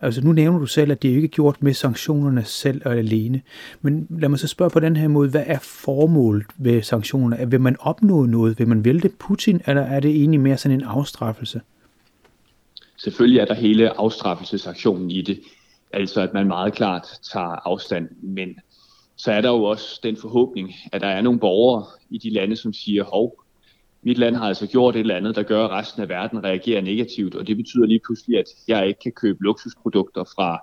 Altså 0.00 0.20
nu 0.20 0.32
nævner 0.32 0.58
du 0.58 0.66
selv, 0.66 0.92
at 0.92 1.02
det 1.02 1.08
ikke 1.08 1.24
er 1.24 1.28
gjort 1.28 1.62
med 1.62 1.74
sanktionerne 1.74 2.44
selv 2.44 2.82
og 2.84 2.96
alene. 2.96 3.42
Men 3.80 4.06
lad 4.10 4.28
mig 4.28 4.38
så 4.38 4.46
spørge 4.46 4.70
på 4.70 4.80
den 4.80 4.96
her 4.96 5.08
måde, 5.08 5.30
hvad 5.30 5.44
er 5.46 5.58
formålet 5.58 6.46
ved 6.56 6.82
sanktionerne? 6.82 7.50
Vil 7.50 7.60
man 7.60 7.76
opnå 7.80 8.26
noget? 8.26 8.58
Vil 8.58 8.68
man 8.68 8.84
vælte 8.84 9.08
Putin, 9.08 9.60
eller 9.66 9.82
er 9.82 10.00
det 10.00 10.10
egentlig 10.10 10.40
mere 10.40 10.56
sådan 10.56 10.80
en 10.80 10.86
afstraffelse? 10.86 11.60
Selvfølgelig 12.96 13.40
er 13.40 13.44
der 13.44 13.54
hele 13.54 13.98
afstraffelsesaktionen 13.98 15.10
i 15.10 15.22
det. 15.22 15.40
Altså 15.92 16.20
at 16.20 16.34
man 16.34 16.46
meget 16.46 16.72
klart 16.72 17.06
tager 17.32 17.68
afstand. 17.68 18.08
Men 18.22 18.56
så 19.18 19.32
er 19.32 19.40
der 19.40 19.48
jo 19.48 19.62
også 19.62 20.00
den 20.02 20.16
forhåbning, 20.16 20.74
at 20.92 21.00
der 21.00 21.06
er 21.06 21.22
nogle 21.22 21.40
borgere 21.40 21.86
i 22.10 22.18
de 22.18 22.30
lande, 22.30 22.56
som 22.56 22.72
siger, 22.72 23.04
hov, 23.04 23.44
mit 24.02 24.18
land 24.18 24.36
har 24.36 24.48
altså 24.48 24.66
gjort 24.66 24.96
et 24.96 25.00
eller 25.00 25.16
andet, 25.16 25.36
der 25.36 25.42
gør, 25.42 25.64
at 25.64 25.70
resten 25.70 26.02
af 26.02 26.08
verden 26.08 26.44
reagerer 26.44 26.80
negativt, 26.80 27.34
og 27.34 27.46
det 27.46 27.56
betyder 27.56 27.86
lige 27.86 28.00
pludselig, 28.06 28.38
at 28.38 28.44
jeg 28.68 28.88
ikke 28.88 29.00
kan 29.00 29.12
købe 29.12 29.38
luksusprodukter 29.44 30.24
fra 30.24 30.58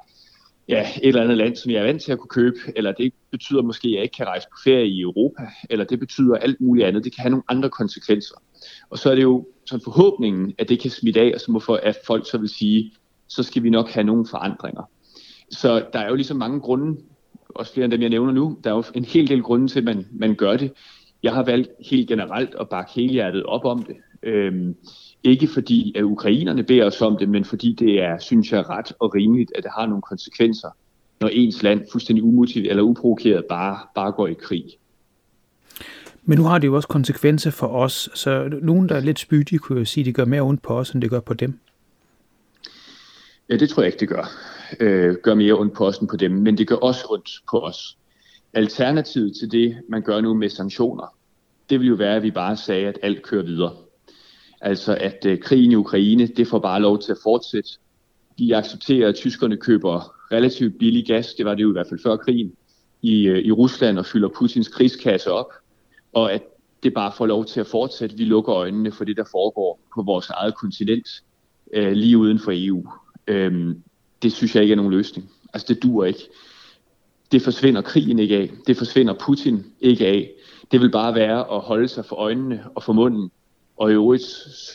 ja, 0.68 0.82
et 0.82 1.08
eller 1.08 1.22
andet 1.22 1.38
land, 1.38 1.56
som 1.56 1.72
jeg 1.72 1.80
er 1.80 1.86
vant 1.86 2.02
til 2.02 2.12
at 2.12 2.20
kunne 2.20 2.30
købe, 2.30 2.58
eller 2.76 2.92
det 2.92 3.14
betyder 3.32 3.62
måske, 3.62 3.88
at 3.88 3.94
jeg 3.94 4.04
ikke 4.04 4.16
kan 4.18 4.26
rejse 4.26 4.48
på 4.52 4.58
ferie 4.64 4.88
i 4.88 5.02
Europa, 5.02 5.44
eller 5.70 5.86
det 5.86 6.00
betyder 6.00 6.36
alt 6.36 6.62
muligt 6.62 6.88
andet. 6.88 7.04
Det 7.04 7.16
kan 7.16 7.22
have 7.22 7.30
nogle 7.30 7.44
andre 7.48 7.70
konsekvenser. 7.70 8.36
Og 8.90 8.98
så 8.98 9.12
er 9.12 9.16
det 9.16 9.24
jo 9.24 9.48
sådan 9.66 9.84
forhåbningen, 9.84 10.54
at 10.58 10.70
det 10.70 10.80
kan 10.80 10.92
smitte 10.92 11.22
af, 11.22 11.32
og 11.34 11.40
så 11.40 11.52
må 11.52 11.60
for, 11.60 11.80
at 11.84 11.98
folk 12.08 12.30
så 12.32 12.38
vil 12.38 12.50
sige, 12.50 12.94
så 13.28 13.44
skal 13.44 13.64
vi 13.64 13.70
nok 13.70 13.90
have 13.90 14.04
nogle 14.04 14.26
forandringer. 14.32 14.90
Så 15.52 15.86
der 15.94 16.00
er 16.00 16.10
jo 16.10 16.16
ligesom 16.16 16.38
mange 16.38 16.60
grunde, 16.60 17.02
også 17.56 17.74
flere 17.74 17.86
end 17.86 17.92
dem, 17.92 18.02
jeg 18.02 18.10
nævner 18.10 18.34
nu. 18.34 18.58
Der 18.64 18.70
er 18.70 18.76
jo 18.76 18.84
en 18.94 19.06
hel 19.06 19.28
del 19.28 19.42
grunde 19.42 19.68
til, 19.68 19.80
at 19.80 19.86
man, 19.86 20.08
man 20.12 20.36
gør 20.36 20.58
det. 20.58 20.72
Jeg 21.24 21.34
har 21.34 21.44
valgt 21.44 21.70
helt 21.90 22.08
generelt 22.08 22.56
at 22.60 22.70
bakke 22.70 22.92
helhjertet 22.96 23.44
op 23.44 23.66
om 23.66 23.84
det. 23.84 23.96
Øhm, 24.24 24.76
ikke 25.24 25.48
fordi 25.48 25.94
at 25.98 26.04
ukrainerne 26.04 26.64
beder 26.64 26.86
os 26.86 27.02
om 27.02 27.18
det, 27.18 27.30
men 27.30 27.46
fordi 27.46 27.76
det 27.80 28.02
er, 28.02 28.18
synes 28.20 28.52
jeg, 28.52 28.70
ret 28.70 28.94
og 29.00 29.16
rimeligt, 29.16 29.52
at 29.56 29.64
det 29.64 29.72
har 29.78 29.86
nogle 29.86 30.02
konsekvenser, 30.02 30.70
når 31.22 31.28
ens 31.28 31.64
land 31.64 31.86
fuldstændig 31.92 32.24
umotiveret 32.24 32.70
eller 32.70 32.84
uprovokeret 32.84 33.46
bare, 33.46 33.80
bare 33.96 34.12
går 34.12 34.28
i 34.28 34.34
krig. 34.34 34.64
Men 36.24 36.38
nu 36.38 36.44
har 36.44 36.58
det 36.58 36.68
jo 36.68 36.76
også 36.76 36.88
konsekvenser 36.88 37.52
for 37.52 37.68
os, 37.68 38.10
så 38.14 38.50
nogen, 38.62 38.90
der 38.90 38.96
er 38.96 39.00
lidt 39.00 39.20
spydige, 39.20 39.60
kunne 39.60 39.80
jo 39.80 39.86
sige, 39.86 40.02
at 40.02 40.06
det 40.06 40.16
gør 40.16 40.26
mere 40.26 40.42
ondt 40.42 40.62
på 40.62 40.80
os, 40.80 40.92
end 40.92 41.02
det 41.02 41.10
gør 41.10 41.20
på 41.20 41.34
dem. 41.34 41.60
Ja, 43.50 43.58
det 43.58 43.70
tror 43.70 43.84
jeg 43.84 43.88
ikke, 43.88 44.00
det 44.00 44.10
gør. 44.10 44.55
Øh, 44.80 45.16
gør 45.24 45.34
mere 45.34 45.54
ondt 45.54 45.74
på 45.74 45.88
os 45.88 45.98
end 45.98 46.10
på 46.10 46.18
dem, 46.18 46.32
men 46.32 46.58
det 46.58 46.68
gør 46.68 46.76
også 46.76 47.06
ondt 47.10 47.30
på 47.52 47.60
os. 47.60 47.98
Alternativet 48.54 49.36
til 49.40 49.52
det, 49.52 49.78
man 49.90 50.02
gør 50.02 50.22
nu 50.22 50.34
med 50.34 50.50
sanktioner, 50.50 51.16
det 51.70 51.80
vil 51.80 51.88
jo 51.88 51.96
være, 51.96 52.16
at 52.16 52.24
vi 52.24 52.32
bare 52.32 52.58
sagde, 52.58 52.88
at 52.88 53.00
alt 53.04 53.24
kører 53.24 53.44
videre. 53.44 53.74
Altså 54.62 54.96
at 54.96 55.26
øh, 55.26 55.40
krigen 55.40 55.72
i 55.72 55.76
Ukraine, 55.76 56.28
det 56.28 56.48
får 56.48 56.60
bare 56.60 56.82
lov 56.82 57.00
til 57.00 57.12
at 57.12 57.18
fortsætte. 57.24 57.70
Vi 58.38 58.52
accepterer, 58.52 59.10
at 59.10 59.16
tyskerne 59.16 59.58
køber 59.58 60.16
relativt 60.32 60.80
billig 60.80 61.06
gas, 61.06 61.34
det 61.34 61.46
var 61.46 61.56
det 61.56 61.64
jo 61.64 61.70
i 61.70 61.72
hvert 61.72 61.88
fald 61.90 62.00
før 62.04 62.16
krigen, 62.16 62.54
i, 63.02 63.28
øh, 63.28 63.38
i 63.38 63.52
Rusland 63.52 64.00
og 64.00 64.06
fylder 64.06 64.30
Putins 64.38 64.68
krigskasse 64.68 65.32
op. 65.32 65.54
Og 66.14 66.34
at 66.34 66.44
det 66.84 66.94
bare 66.94 67.12
får 67.18 67.26
lov 67.26 67.46
til 67.46 67.60
at 67.60 67.68
fortsætte. 67.68 68.18
Vi 68.18 68.24
lukker 68.24 68.56
øjnene 68.56 68.92
for 68.92 69.04
det, 69.04 69.18
der 69.18 69.24
foregår 69.32 69.80
på 69.96 70.02
vores 70.02 70.30
eget 70.30 70.56
kontinent, 70.56 71.08
øh, 71.74 71.92
lige 71.92 72.18
uden 72.18 72.40
for 72.40 72.52
EU. 72.56 72.90
Øhm, 73.28 73.84
det 74.22 74.34
synes 74.34 74.56
jeg 74.56 74.64
ikke 74.64 74.72
er 74.72 74.76
nogen 74.76 74.92
løsning. 74.92 75.32
Altså 75.54 75.74
det 75.74 75.84
dur 75.84 76.06
ikke. 76.06 76.30
Det 77.32 77.42
forsvinder 77.42 77.82
krigen 77.82 78.20
ikke 78.20 78.38
af. 78.38 78.52
Det 78.68 78.78
forsvinder 78.78 79.14
Putin 79.26 79.66
ikke 79.80 80.08
af. 80.08 80.32
Det 80.72 80.82
vil 80.82 80.92
bare 80.92 81.16
være 81.16 81.40
at 81.56 81.62
holde 81.62 81.88
sig 81.88 82.06
for 82.06 82.16
øjnene 82.16 82.64
og 82.76 82.84
for 82.84 82.94
munden. 82.94 83.32
Og 83.78 83.90
i 83.90 83.94
øvrigt 83.94 84.24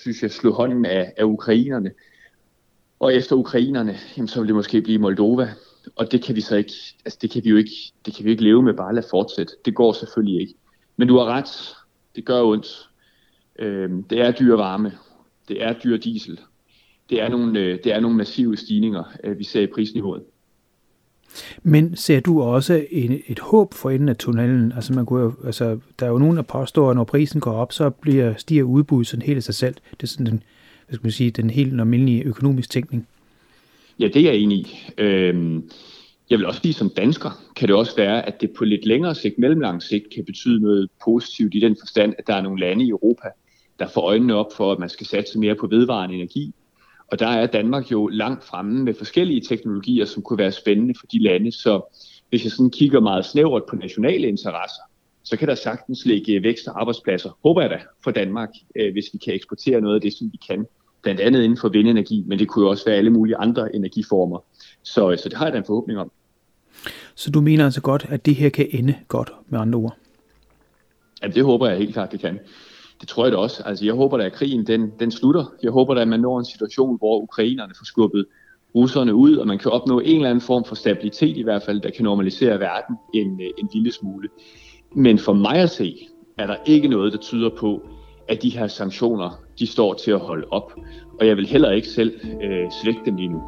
synes 0.03 0.22
jeg 0.22 0.31
slå 0.31 0.53
hånden 0.53 0.85
af, 0.85 1.12
af 1.16 1.24
ukrainerne. 1.24 1.90
Og 2.98 3.14
efter 3.14 3.37
ukrainerne, 3.37 3.98
jamen, 4.16 4.29
så 4.29 4.40
vil 4.40 4.46
det 4.46 4.57
måske 4.57 4.83
blive 4.83 4.98
Moldova. 4.98 5.55
Og 5.96 6.12
det 6.12 6.22
kan 6.22 6.37
vi 6.37 6.40
så 6.40 6.57
ikke, 6.57 6.72
altså 7.05 7.18
det 7.22 7.31
kan 7.31 7.44
vi 7.44 7.48
jo 7.48 7.57
ikke, 7.57 7.72
det 8.07 8.14
kan 8.14 8.24
vi 8.24 8.31
ikke 8.31 8.42
leve 8.42 8.62
med 8.62 8.74
bare 8.74 8.88
at 8.88 8.94
lade 8.94 9.07
fortsætte. 9.11 9.53
Det 9.64 9.74
går 9.74 9.92
selvfølgelig 9.92 10.40
ikke. 10.40 10.55
Men 10.96 11.09
du 11.09 11.18
har 11.18 11.24
ret. 11.24 11.76
Det 12.16 12.24
gør 12.24 12.42
ondt. 12.42 12.88
Øhm, 13.59 14.03
det 14.03 14.20
er 14.20 14.31
dyr 14.31 14.57
varme. 14.57 14.92
Det 15.48 15.62
er 15.62 15.72
dyr 15.72 15.96
diesel 15.96 16.40
det 17.11 17.20
er 17.20 17.29
nogle, 17.29 17.61
øh, 17.61 17.79
det 17.85 17.92
er 17.92 18.01
nogle 18.01 18.16
massive 18.16 18.57
stigninger, 18.57 19.03
øh, 19.25 19.38
vi 19.38 19.44
ser 19.44 19.61
i 19.61 19.66
prisniveauet. 19.66 20.23
Men 21.62 21.96
ser 21.96 22.20
du 22.20 22.42
også 22.42 22.87
en, 22.90 23.20
et 23.27 23.38
håb 23.38 23.75
for 23.75 23.90
enden 23.90 24.09
af 24.09 24.16
tunnelen? 24.16 24.73
Altså, 24.73 24.92
man 24.92 25.07
kunne 25.07 25.23
jo, 25.23 25.35
altså, 25.44 25.79
der 25.99 26.07
er 26.07 26.11
jo 26.11 26.18
nogen, 26.18 26.37
der 26.37 26.42
påstår, 26.42 26.90
at 26.90 26.96
når 26.96 27.05
prisen 27.05 27.40
går 27.40 27.53
op, 27.53 27.73
så 27.73 27.90
bliver, 27.90 28.35
stiger 28.37 28.62
udbuddet 28.62 29.07
sådan 29.07 29.27
helt 29.27 29.37
af 29.37 29.42
sig 29.42 29.55
selv. 29.55 29.75
Det 29.90 30.03
er 30.03 30.07
sådan 30.07 30.27
den, 30.27 30.42
hvad 30.87 30.94
skal 30.94 31.07
man 31.07 31.12
sige, 31.12 31.31
den 31.31 31.51
helt 31.51 31.81
almindelige 31.81 32.23
økonomisk 32.23 32.70
tænkning. 32.70 33.09
Ja, 33.99 34.09
det 34.09 34.16
er 34.16 34.31
jeg 34.31 34.37
enig 34.37 34.59
i. 34.59 34.77
Øhm, 34.99 35.70
jeg 36.31 36.38
vil 36.38 36.46
også 36.46 36.61
sige, 36.62 36.75
som 36.75 36.90
dansker 36.96 37.31
kan 37.57 37.68
det 37.68 37.77
også 37.77 37.96
være, 37.96 38.27
at 38.27 38.40
det 38.40 38.51
på 38.51 38.64
lidt 38.64 38.87
længere 38.87 39.14
sigt, 39.14 39.38
mellemlang 39.38 39.83
sigt, 39.83 40.05
kan 40.14 40.25
betyde 40.25 40.61
noget 40.61 40.88
positivt 41.05 41.55
i 41.55 41.61
den 41.61 41.77
forstand, 41.81 42.14
at 42.18 42.27
der 42.27 42.35
er 42.35 42.42
nogle 42.42 42.61
lande 42.61 42.85
i 42.85 42.88
Europa, 42.88 43.29
der 43.79 43.88
får 43.88 44.01
øjnene 44.01 44.35
op 44.35 44.53
for, 44.57 44.73
at 44.73 44.79
man 44.79 44.88
skal 44.88 45.07
satse 45.07 45.38
mere 45.38 45.55
på 45.55 45.66
vedvarende 45.66 46.14
energi, 46.14 46.55
og 47.11 47.18
der 47.18 47.27
er 47.27 47.46
Danmark 47.46 47.92
jo 47.92 48.07
langt 48.07 48.44
fremme 48.44 48.85
med 48.85 48.94
forskellige 48.94 49.40
teknologier, 49.40 50.05
som 50.05 50.23
kunne 50.23 50.38
være 50.38 50.53
spændende 50.53 50.94
for 51.01 51.07
de 51.07 51.23
lande. 51.23 51.53
Så 51.53 51.96
hvis 52.29 52.44
jeg 52.44 52.53
sådan 52.53 52.70
kigger 52.70 53.01
meget 53.01 53.25
snævert 53.25 53.62
på 53.68 53.77
nationale 53.77 54.29
interesser, 54.29 54.83
så 55.23 55.37
kan 55.37 55.49
der 55.49 55.55
sagtens 55.55 56.07
ligge 56.07 56.42
vækst 56.42 56.68
og 56.68 56.81
arbejdspladser, 56.81 57.38
håber 57.44 57.61
jeg 57.61 57.70
da, 57.70 57.79
for 58.05 58.11
Danmark, 58.11 58.49
øh, 58.77 58.92
hvis 58.92 59.05
vi 59.12 59.18
kan 59.18 59.35
eksportere 59.35 59.81
noget 59.81 59.94
af 59.94 60.01
det, 60.01 60.12
som 60.12 60.31
vi 60.33 60.38
kan. 60.49 60.66
Blandt 61.03 61.20
andet 61.20 61.42
inden 61.42 61.59
for 61.59 61.68
vindenergi, 61.68 62.25
men 62.27 62.38
det 62.38 62.49
kunne 62.49 62.64
jo 62.64 62.70
også 62.70 62.85
være 62.85 62.96
alle 62.96 63.11
mulige 63.11 63.37
andre 63.37 63.75
energiformer. 63.75 64.38
Så, 64.83 65.16
så 65.23 65.29
det 65.29 65.38
har 65.38 65.46
jeg 65.46 65.53
da 65.53 65.59
en 65.59 65.64
forhåbning 65.64 65.99
om. 65.99 66.11
Så 67.14 67.31
du 67.31 67.40
mener 67.40 67.64
altså 67.64 67.81
godt, 67.81 68.07
at 68.09 68.27
det 68.27 68.35
her 68.35 68.49
kan 68.49 68.66
ende 68.70 68.94
godt, 69.09 69.33
med 69.49 69.61
andre 69.61 69.79
ord? 69.79 69.96
Ja, 71.23 71.29
det 71.29 71.44
håber 71.44 71.68
jeg 71.68 71.79
helt 71.79 71.92
klart, 71.92 72.12
det 72.12 72.20
kan. 72.20 72.38
Det 73.00 73.08
tror 73.08 73.24
jeg 73.24 73.32
da 73.32 73.36
også. 73.36 73.62
Altså, 73.62 73.84
jeg 73.84 73.94
håber 73.94 74.18
da, 74.18 74.24
at 74.24 74.32
krigen 74.32 74.66
den, 74.66 74.92
den 75.00 75.10
slutter. 75.10 75.44
Jeg 75.62 75.70
håber 75.70 75.94
da, 75.94 76.00
at 76.00 76.08
man 76.08 76.20
når 76.20 76.38
en 76.38 76.44
situation, 76.44 76.98
hvor 76.98 77.20
ukrainerne 77.22 77.74
får 77.78 77.84
skubbet 77.84 78.26
russerne 78.74 79.14
ud, 79.14 79.36
og 79.36 79.46
man 79.46 79.58
kan 79.58 79.70
opnå 79.70 80.00
en 80.00 80.16
eller 80.16 80.30
anden 80.30 80.40
form 80.40 80.64
for 80.64 80.74
stabilitet 80.74 81.36
i 81.36 81.42
hvert 81.42 81.62
fald, 81.62 81.80
der 81.80 81.90
kan 81.90 82.04
normalisere 82.04 82.60
verden 82.60 82.96
en, 83.14 83.40
en 83.58 83.68
lille 83.74 83.92
smule. 83.92 84.28
Men 84.94 85.18
for 85.18 85.32
mig 85.32 85.56
at 85.56 85.70
se, 85.70 86.08
er 86.38 86.46
der 86.46 86.56
ikke 86.66 86.88
noget, 86.88 87.12
der 87.12 87.18
tyder 87.18 87.50
på, 87.58 87.82
at 88.28 88.42
de 88.42 88.50
her 88.50 88.66
sanktioner, 88.66 89.30
de 89.58 89.66
står 89.66 89.94
til 89.94 90.10
at 90.10 90.20
holde 90.20 90.46
op. 90.50 90.72
Og 91.20 91.26
jeg 91.26 91.36
vil 91.36 91.46
heller 91.46 91.70
ikke 91.70 91.88
selv 91.88 92.12
øh, 92.42 92.66
svække 92.82 93.00
dem 93.04 93.16
lige 93.16 93.28
nu. 93.28 93.42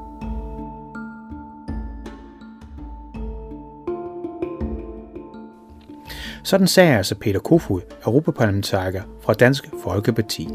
Sådan 6.45 6.67
sagde 6.67 6.97
altså 6.97 7.15
Peter 7.15 7.41
Kofod, 7.41 7.81
europaparlamentariker 8.07 9.03
fra 9.23 9.35
Dansk 9.35 9.65
Folkeparti. 9.83 10.49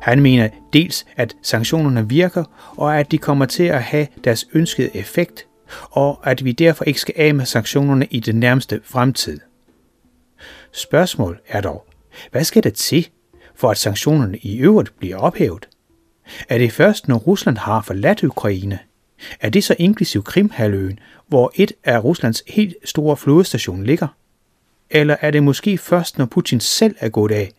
Han 0.00 0.20
mener 0.20 0.48
dels, 0.72 1.06
at 1.16 1.36
sanktionerne 1.42 2.08
virker, 2.08 2.44
og 2.76 2.98
at 2.98 3.10
de 3.10 3.18
kommer 3.18 3.46
til 3.46 3.62
at 3.62 3.82
have 3.82 4.06
deres 4.24 4.46
ønskede 4.52 4.96
effekt, 4.96 5.46
og 5.90 6.20
at 6.24 6.44
vi 6.44 6.52
derfor 6.52 6.84
ikke 6.84 7.00
skal 7.00 7.14
af 7.16 7.34
med 7.34 7.46
sanktionerne 7.46 8.06
i 8.10 8.20
den 8.20 8.40
nærmeste 8.40 8.80
fremtid. 8.84 9.40
Spørgsmål 10.72 11.40
er 11.48 11.60
dog, 11.60 11.86
hvad 12.30 12.44
skal 12.44 12.64
der 12.64 12.70
til, 12.70 13.08
for 13.54 13.70
at 13.70 13.78
sanktionerne 13.78 14.38
i 14.38 14.58
øvrigt 14.58 14.98
bliver 14.98 15.16
ophævet? 15.16 15.68
Er 16.48 16.58
det 16.58 16.72
først, 16.72 17.08
når 17.08 17.16
Rusland 17.16 17.56
har 17.58 17.82
forladt 17.82 18.24
Ukraine? 18.24 18.78
Er 19.40 19.48
det 19.48 19.64
så 19.64 19.76
inklusiv 19.78 20.22
Krimhaløen, 20.22 20.98
hvor 21.28 21.52
et 21.54 21.72
af 21.84 22.04
Ruslands 22.04 22.42
helt 22.48 22.74
store 22.84 23.16
flådestationer 23.16 23.84
ligger? 23.84 24.08
Eller 24.90 25.16
er 25.20 25.30
det 25.30 25.42
måske 25.42 25.78
først, 25.78 26.18
når 26.18 26.26
Putin 26.26 26.60
selv 26.60 26.96
er 26.98 27.08
gået 27.08 27.32
af? 27.32 27.52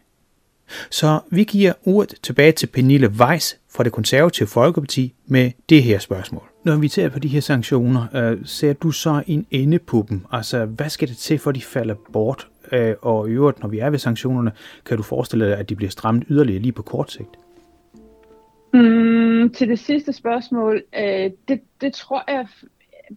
Så 0.90 1.20
vi 1.32 1.44
giver 1.44 1.74
ordet 1.86 2.16
tilbage 2.24 2.52
til 2.52 2.68
Pernille 2.68 3.10
Weiss 3.20 3.60
fra 3.70 3.84
det 3.84 3.92
konservative 3.92 4.48
Folkeparti 4.48 5.14
med 5.26 5.52
det 5.70 5.84
her 5.84 6.00
spørgsmål. 6.00 6.44
Når 6.64 6.76
vi 6.76 6.88
tager 6.90 7.10
på 7.10 7.20
de 7.20 7.28
her 7.28 7.40
sanktioner, 7.40 8.06
øh, 8.16 8.38
ser 8.46 8.74
du 8.74 8.92
så 8.92 9.24
en 9.28 9.46
ende 9.52 9.80
på 9.80 10.06
dem? 10.10 10.26
Altså, 10.32 10.66
hvad 10.66 10.90
skal 10.90 11.08
det 11.08 11.18
til, 11.18 11.40
for 11.40 11.52
de 11.52 11.62
falder 11.62 11.96
bort? 12.14 12.48
Øh, 12.72 12.96
og 13.02 13.30
i 13.30 13.32
øvrigt, 13.32 13.60
når 13.62 13.70
vi 13.70 13.80
er 13.80 13.90
ved 13.90 14.00
sanktionerne, 14.00 14.52
kan 14.86 14.98
du 14.98 15.04
forestille 15.04 15.50
dig, 15.50 15.58
at 15.58 15.70
de 15.70 15.76
bliver 15.76 15.90
strammet 15.90 16.24
yderligere 16.30 16.62
lige 16.62 16.72
på 16.72 16.82
kort 16.82 17.12
sigt? 17.12 17.30
Mm, 18.74 19.50
til 19.50 19.70
det 19.70 19.80
sidste 19.80 20.14
spørgsmål, 20.14 20.84
øh, 20.98 21.32
det, 21.48 21.62
det 21.82 21.94
tror 21.94 22.24
jeg 22.28 22.48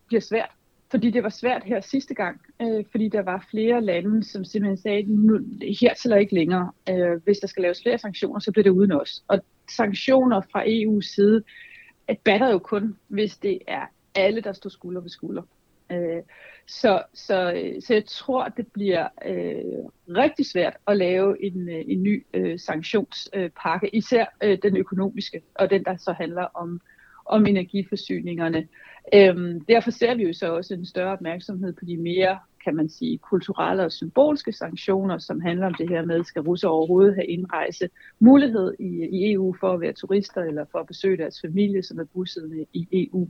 bliver 0.07 0.21
svært. 0.21 0.51
Fordi 0.91 1.11
det 1.11 1.23
var 1.23 1.29
svært 1.29 1.65
her 1.65 1.81
sidste 1.81 2.15
gang, 2.15 2.41
øh, 2.63 2.85
fordi 2.91 3.09
der 3.09 3.23
var 3.23 3.47
flere 3.51 3.85
lande, 3.85 4.25
som 4.25 4.45
simpelthen 4.45 4.77
sagde, 4.77 5.03
nu, 5.03 5.41
her 5.81 5.95
til 5.95 6.17
ikke 6.21 6.35
længere. 6.35 6.73
Øh, 6.89 7.25
hvis 7.25 7.39
der 7.39 7.47
skal 7.47 7.63
laves 7.63 7.83
flere 7.83 7.99
sanktioner, 7.99 8.41
så 8.41 8.53
bliver 8.53 8.63
det 8.63 8.71
uden 8.71 8.93
os. 8.93 9.25
Og 9.29 9.41
sanktioner 9.71 10.41
fra 10.53 10.65
EU's 10.65 11.15
side 11.15 11.43
øh, 12.11 12.17
batter 12.25 12.51
jo 12.51 12.59
kun, 12.59 12.97
hvis 13.09 13.37
det 13.37 13.59
er 13.69 13.87
alle, 14.15 14.41
der 14.41 14.53
står 14.53 14.71
skulder 14.71 15.01
ved 15.01 15.11
skulder. 15.11 15.43
Øh, 15.93 16.23
så, 16.67 17.03
så, 17.15 17.53
øh, 17.53 17.83
så 17.83 17.95
jeg 17.95 18.05
tror, 18.07 18.49
det 18.49 18.67
bliver 18.73 19.09
øh, 19.27 19.85
rigtig 20.09 20.47
svært 20.47 20.77
at 20.87 20.97
lave 20.97 21.45
en, 21.45 21.69
øh, 21.69 21.85
en 21.87 22.03
ny 22.03 22.27
øh, 22.35 22.59
sanktionspakke, 22.59 23.97
især 23.97 24.27
øh, 24.43 24.59
den 24.63 24.77
økonomiske, 24.77 25.43
og 25.55 25.71
den, 25.71 25.85
der 25.85 25.97
så 25.97 26.13
handler 26.13 26.47
om, 26.55 26.81
om 27.31 27.47
energiforsyningerne. 27.47 28.69
Øhm, 29.15 29.61
derfor 29.61 29.91
ser 29.91 30.15
vi 30.15 30.23
jo 30.23 30.33
så 30.33 30.57
også 30.57 30.75
en 30.75 30.87
større 30.87 31.13
opmærksomhed 31.13 31.73
på 31.73 31.85
de 31.85 31.97
mere, 31.97 32.39
kan 32.65 32.77
man 32.77 32.89
sige, 32.89 33.19
kulturelle 33.19 33.85
og 33.85 33.93
symbolske 33.93 34.53
sanktioner, 34.53 35.19
som 35.19 35.41
handler 35.41 35.67
om 35.67 35.75
det 35.75 35.89
her 35.89 36.05
med, 36.05 36.25
skal 36.25 36.43
russer 36.43 36.69
overhovedet 36.69 37.15
have 37.15 37.27
indrejse 37.27 37.89
mulighed 38.19 38.75
i, 38.79 39.09
i 39.13 39.33
EU 39.33 39.55
for 39.61 39.73
at 39.73 39.81
være 39.81 39.93
turister 39.93 40.43
eller 40.43 40.65
for 40.73 40.79
at 40.79 40.87
besøge 40.87 41.17
deres 41.17 41.41
familie, 41.41 41.83
som 41.83 41.99
er 41.99 42.05
bosiddende 42.15 42.67
i 42.73 42.89
EU. 42.93 43.29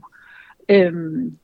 Øhm, 0.69 1.37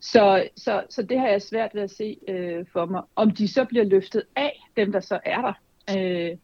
så, 0.00 0.48
så, 0.56 0.82
så 0.90 1.02
det 1.02 1.18
har 1.18 1.28
jeg 1.28 1.42
svært 1.42 1.70
ved 1.74 1.82
at 1.82 1.90
se 1.90 2.16
øh, 2.28 2.66
for 2.72 2.86
mig. 2.86 3.02
Om 3.16 3.30
de 3.30 3.48
så 3.48 3.64
bliver 3.64 3.84
løftet 3.84 4.22
af, 4.36 4.60
dem 4.76 4.92
der 4.92 5.00
så 5.00 5.20
er 5.24 5.40
der, 5.40 5.52
øh, 5.98 6.36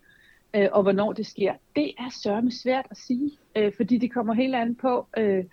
øh, 0.56 0.68
og 0.72 0.82
hvornår 0.82 1.12
det 1.12 1.26
sker, 1.26 1.54
det 1.76 1.92
er 1.98 2.10
sørme 2.22 2.50
svært 2.50 2.86
at 2.90 2.96
sige, 2.96 3.30
øh, 3.56 3.72
fordi 3.76 3.98
det 3.98 4.12
kommer 4.12 4.34
helt 4.34 4.54
an 4.54 4.74
på, 4.74 5.06
øh, 5.18 5.44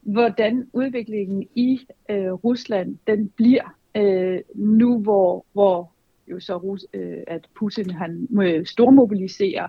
hvordan 0.00 0.70
udviklingen 0.72 1.48
i 1.54 1.80
øh, 2.10 2.32
Rusland 2.32 2.98
den 3.06 3.28
bliver 3.28 3.74
øh, 3.96 4.40
nu, 4.54 4.98
hvor, 4.98 5.46
hvor 5.52 5.92
jo 6.30 6.40
så 6.40 6.56
Rus, 6.56 6.86
øh, 6.92 7.22
at 7.26 7.46
Putin 7.58 7.90
han 7.90 8.28
øh, 8.42 8.66
stormobiliserer, 8.66 9.68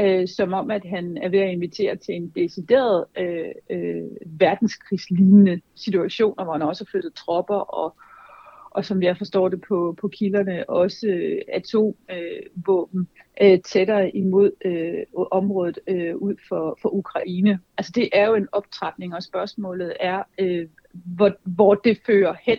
øh, 0.00 0.28
som 0.28 0.52
om 0.52 0.70
at 0.70 0.84
han 0.84 1.18
er 1.22 1.28
ved 1.28 1.38
at 1.38 1.52
invitere 1.52 1.96
til 1.96 2.14
en 2.14 2.28
decideret 2.28 3.04
øh, 3.18 3.52
øh, 3.70 4.02
verdenskrigslignende 4.26 5.60
situation, 5.74 6.34
hvor 6.44 6.52
han 6.52 6.62
også 6.62 6.84
har 6.84 6.90
flyttet 6.90 7.14
tropper 7.14 7.54
og 7.54 7.94
og 8.70 8.84
som 8.84 9.02
jeg 9.02 9.16
forstår 9.16 9.48
det 9.48 9.60
på, 9.68 9.96
på 10.00 10.08
kilderne, 10.08 10.70
også 10.70 11.06
øh, 11.06 11.42
atomvåben 11.48 13.08
øh, 13.40 13.52
øh, 13.52 13.60
tættere 13.60 14.16
imod 14.16 14.50
øh, 14.64 15.26
området 15.30 15.78
øh, 15.86 16.16
ud 16.16 16.34
for, 16.48 16.78
for 16.82 16.94
Ukraine. 16.94 17.58
Altså 17.78 17.92
det 17.94 18.08
er 18.12 18.26
jo 18.26 18.34
en 18.34 18.48
optrapning, 18.52 19.14
og 19.14 19.22
spørgsmålet 19.22 19.92
er, 20.00 20.22
øh, 20.38 20.68
hvor, 20.92 21.36
hvor 21.44 21.74
det 21.74 22.00
fører 22.06 22.34
hen 22.42 22.58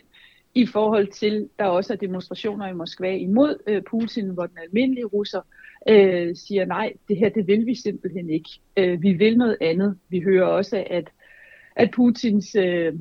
i 0.56 0.66
forhold 0.66 1.08
til, 1.08 1.50
der 1.60 1.66
også 1.66 1.94
er 1.94 1.98
demonstrationer 1.98 2.68
i 2.68 2.74
Moskva 2.74 3.16
imod 3.16 3.58
øh, 3.68 3.82
Putin, 3.90 4.30
hvor 4.30 4.46
den 4.46 4.58
almindelige 4.58 5.06
russer 5.06 5.42
øh, 5.90 6.36
siger, 6.36 6.66
nej, 6.66 6.94
det 7.08 7.18
her 7.18 7.30
det 7.30 7.48
vil 7.48 7.66
vi 7.66 7.76
simpelthen 7.76 8.30
ikke. 8.30 8.50
Øh, 8.78 9.02
vi 9.02 9.14
vil 9.14 9.38
noget 9.38 9.58
andet. 9.62 9.98
Vi 10.10 10.20
hører 10.20 10.46
også, 10.46 10.84
at, 10.90 11.10
at 11.76 11.92
Putins 11.92 12.56
øh, 12.56 12.94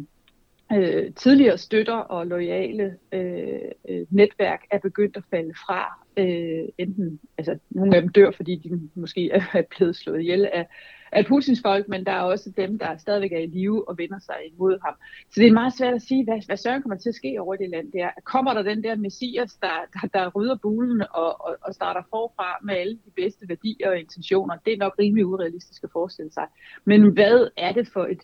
øh, 0.72 1.12
tidligere 1.14 1.58
støtter 1.58 1.94
og 1.94 2.26
loyale 2.26 2.96
øh, 3.12 3.58
øh, 3.88 4.06
netværk 4.10 4.60
er 4.70 4.78
begyndt 4.78 5.16
at 5.16 5.24
falde 5.30 5.54
fra. 5.66 6.06
Øh, 6.16 6.68
enten, 6.78 7.20
altså 7.38 7.58
nogle 7.70 7.96
af 7.96 8.02
dem 8.02 8.12
dør, 8.12 8.30
fordi 8.30 8.56
de 8.56 8.90
måske 8.94 9.30
er 9.30 9.62
blevet 9.76 9.96
slået 9.96 10.20
ihjel 10.20 10.48
af, 10.52 10.66
af 11.12 11.26
Putins 11.26 11.62
folk, 11.62 11.88
men 11.88 12.06
der 12.06 12.12
er 12.12 12.20
også 12.20 12.52
dem, 12.56 12.78
der 12.78 12.96
stadigvæk 12.96 13.32
er 13.32 13.38
i 13.38 13.46
live 13.46 13.88
og 13.88 13.98
vender 13.98 14.18
sig 14.18 14.36
imod 14.52 14.78
ham. 14.84 14.94
Så 15.30 15.40
det 15.40 15.46
er 15.46 15.52
meget 15.52 15.72
svært 15.78 15.94
at 15.94 16.02
sige, 16.02 16.24
hvad, 16.24 16.46
hvad 16.46 16.56
søren 16.56 16.82
kommer 16.82 16.96
til 16.98 17.08
at 17.08 17.14
ske 17.14 17.36
over 17.40 17.56
det 17.56 17.70
land 17.70 17.92
der. 17.92 18.08
Kommer 18.24 18.54
der 18.54 18.62
den 18.62 18.84
der 18.84 18.96
messias, 18.96 19.54
der, 19.54 19.76
der, 19.94 20.18
der 20.18 20.30
rydder 20.30 20.56
bulen 20.62 21.00
og, 21.00 21.44
og, 21.46 21.56
og 21.62 21.74
starter 21.74 22.02
forfra 22.10 22.58
med 22.64 22.74
alle 22.74 22.94
de 22.94 23.10
bedste 23.16 23.48
værdier 23.48 23.88
og 23.88 23.98
intentioner? 23.98 24.56
Det 24.64 24.72
er 24.72 24.78
nok 24.78 24.94
rimelig 24.98 25.26
urealistisk 25.26 25.84
at 25.84 25.90
forestille 25.92 26.32
sig. 26.32 26.46
Men 26.84 27.12
hvad 27.12 27.48
er 27.56 27.72
det 27.72 27.88
for 27.92 28.04
et 28.04 28.22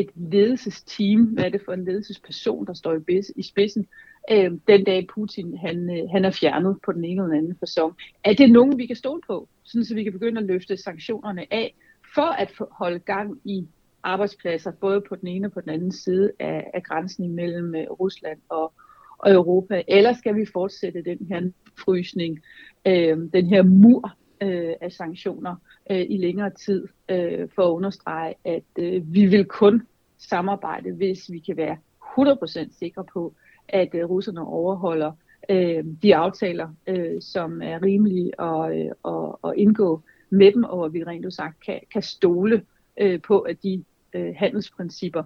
et 0.00 0.10
ledelsesteam, 0.14 1.24
hvad 1.24 1.44
er 1.44 1.48
det 1.48 1.60
for 1.64 1.72
en 1.72 1.84
ledelsesperson, 1.84 2.66
der 2.66 2.72
står 2.72 2.98
i 3.36 3.42
spidsen, 3.42 3.86
øh, 4.30 4.50
den 4.68 4.84
dag 4.84 5.06
Putin 5.14 5.56
han, 5.58 5.90
øh, 5.98 6.10
han 6.10 6.24
er 6.24 6.30
fjernet 6.30 6.76
på 6.84 6.92
den 6.92 7.04
ene 7.04 7.22
eller 7.22 7.36
anden 7.36 7.56
fasong. 7.60 7.96
Er 8.24 8.34
det 8.34 8.50
nogen, 8.50 8.78
vi 8.78 8.86
kan 8.86 8.96
stole 8.96 9.20
på, 9.26 9.48
sådan 9.64 9.84
så 9.84 9.94
vi 9.94 10.02
kan 10.02 10.12
begynde 10.12 10.40
at 10.40 10.46
løfte 10.46 10.76
sanktionerne 10.76 11.46
af, 11.50 11.74
for 12.14 12.22
at 12.42 12.52
holde 12.70 12.98
gang 12.98 13.40
i 13.44 13.66
arbejdspladser, 14.02 14.72
både 14.72 15.00
på 15.08 15.16
den 15.16 15.28
ene 15.28 15.46
og 15.46 15.52
på 15.52 15.60
den 15.60 15.70
anden 15.70 15.92
side 15.92 16.32
af, 16.38 16.70
af 16.74 16.82
grænsen 16.82 17.32
mellem 17.34 17.74
øh, 17.74 17.90
Rusland 17.90 18.38
og, 18.48 18.72
og 19.18 19.32
Europa, 19.32 19.82
eller 19.88 20.12
skal 20.12 20.36
vi 20.36 20.46
fortsætte 20.52 21.02
den 21.02 21.26
her 21.30 21.50
frysning, 21.78 22.38
øh, 22.86 23.18
den 23.32 23.46
her 23.46 23.62
mur 23.62 24.17
øh, 24.40 24.72
af 24.80 24.92
sanktioner 24.92 25.56
øh, 25.90 26.06
i 26.08 26.16
længere 26.16 26.50
tid, 26.50 26.88
øh, 27.08 27.48
for 27.54 27.62
at 27.62 27.70
understrege, 27.72 28.34
at 28.44 28.62
øh, 28.78 29.14
vi 29.14 29.26
vil 29.26 29.44
kun 29.44 29.82
samarbejde, 30.18 30.92
hvis 30.92 31.30
vi 31.32 31.38
kan 31.38 31.56
være 31.56 31.76
100% 32.18 32.78
sikre 32.78 33.04
på, 33.12 33.34
at 33.68 33.88
øh, 33.94 34.04
russerne 34.04 34.46
overholder 34.46 35.12
øh, 35.50 35.84
de 36.02 36.16
aftaler, 36.16 36.68
øh, 36.86 37.22
som 37.22 37.62
er 37.62 37.82
rimelige 37.82 38.40
at, 38.40 38.78
øh, 38.78 38.90
at, 39.04 39.50
at 39.50 39.54
indgå 39.56 40.02
med 40.30 40.52
dem, 40.52 40.64
og 40.64 40.92
vi 40.92 41.04
rent 41.04 41.34
sagt 41.34 41.64
kan, 41.64 41.80
kan 41.92 42.02
stole 42.02 42.62
øh, 43.00 43.20
på, 43.22 43.38
at 43.38 43.62
de 43.62 43.84
øh, 44.12 44.34
handelsprincipper, 44.36 45.22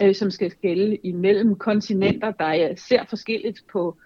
øh, 0.00 0.14
som 0.14 0.30
skal 0.30 0.50
gælde 0.50 0.96
imellem 0.96 1.54
kontinenter, 1.54 2.30
der 2.30 2.74
ser 2.76 3.04
forskelligt 3.08 3.64
på, 3.72 3.96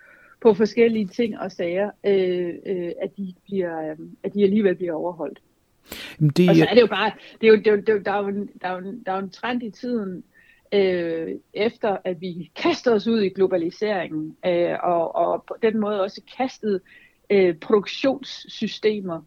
på 0.41 0.55
forskellige 0.55 1.07
ting 1.07 1.39
og 1.39 1.53
sager, 1.53 1.91
øh, 2.07 2.55
øh, 2.67 2.93
at, 3.03 3.17
de 3.17 3.35
bliver, 3.45 3.91
øh, 3.91 3.97
at 4.23 4.35
de 4.35 4.43
alligevel 4.43 4.75
bliver 4.75 4.93
overholdt. 4.93 5.41
Det... 6.37 6.49
Og 6.49 6.57
så 6.57 6.67
er 6.71 6.75
det 6.75 6.81
jo 6.81 6.87
bare, 6.87 7.13
det 7.41 7.47
er 7.47 7.51
jo, 7.51 7.57
det 7.57 7.67
er 7.67 7.73
jo, 7.73 7.77
det 7.77 7.89
er 7.89 7.93
jo, 7.93 7.99
der, 7.99 8.13
er 8.13 8.23
jo, 8.23 8.49
der, 8.63 8.69
er 8.69 8.73
jo, 8.73 8.95
der 9.07 9.13
er 9.13 9.17
jo 9.17 9.23
en 9.23 9.31
trend 9.31 9.63
i 9.63 9.71
tiden, 9.71 10.25
øh, 10.73 11.35
efter 11.55 11.97
at 12.05 12.21
vi 12.21 12.51
kaster 12.57 12.93
os 12.93 13.07
ud 13.07 13.21
i 13.21 13.29
globaliseringen, 13.29 14.37
øh, 14.47 14.77
og, 14.83 15.15
og 15.15 15.45
på 15.49 15.57
den 15.63 15.81
måde 15.81 16.03
også 16.03 16.21
kastet 16.37 16.81
øh, 17.31 17.55
produktionssystemer, 17.55 19.21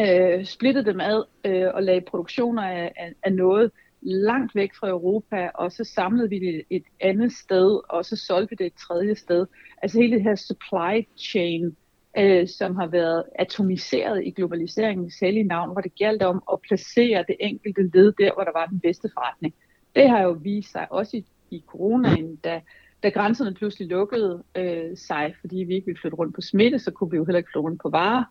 øh, 0.00 0.44
splittet 0.44 0.86
dem 0.86 1.00
ad 1.00 1.24
øh, 1.44 1.74
og 1.74 1.82
lagde 1.82 2.00
produktioner 2.00 2.62
af, 2.62 2.92
af, 2.96 3.12
af 3.22 3.32
noget 3.32 3.70
langt 4.04 4.54
væk 4.54 4.74
fra 4.74 4.88
Europa, 4.88 5.50
og 5.54 5.72
så 5.72 5.84
samlede 5.84 6.28
vi 6.28 6.38
det 6.38 6.62
et 6.70 6.84
andet 7.00 7.32
sted, 7.32 7.80
og 7.88 8.04
så 8.04 8.16
solgte 8.16 8.50
vi 8.50 8.56
det 8.64 8.66
et 8.66 8.78
tredje 8.88 9.14
sted. 9.14 9.46
Altså 9.82 10.00
hele 10.00 10.16
det 10.16 10.22
her 10.22 10.34
supply 10.34 11.08
chain, 11.18 11.76
øh, 12.18 12.48
som 12.48 12.76
har 12.76 12.86
været 12.86 13.24
atomiseret 13.38 14.24
i 14.24 14.30
globaliseringen 14.30 15.10
selv 15.10 15.36
i 15.36 15.42
navn, 15.42 15.72
hvor 15.72 15.80
det 15.80 15.94
galt 15.94 16.22
om 16.22 16.42
at 16.52 16.60
placere 16.60 17.24
det 17.28 17.36
enkelte 17.40 17.90
led 17.94 18.12
der, 18.12 18.34
hvor 18.34 18.44
der 18.44 18.52
var 18.54 18.66
den 18.66 18.80
bedste 18.80 19.10
forretning. 19.14 19.54
Det 19.96 20.08
har 20.10 20.22
jo 20.22 20.30
vist 20.30 20.72
sig 20.72 20.86
også 20.90 21.16
i, 21.16 21.24
i 21.50 21.64
coronaen, 21.66 22.36
da, 22.36 22.60
da 23.02 23.08
grænserne 23.08 23.54
pludselig 23.54 23.88
lukkede 23.88 24.42
øh, 24.56 24.96
sig, 24.96 25.34
fordi 25.40 25.56
vi 25.56 25.74
ikke 25.74 25.86
ville 25.86 26.00
flytte 26.00 26.16
rundt 26.16 26.34
på 26.34 26.40
smitte, 26.40 26.78
så 26.78 26.90
kunne 26.90 27.10
vi 27.10 27.16
jo 27.16 27.24
heller 27.24 27.38
ikke 27.38 27.50
flytte 27.52 27.64
rundt 27.64 27.82
på 27.82 27.88
varer. 27.88 28.24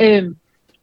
Øh, 0.00 0.34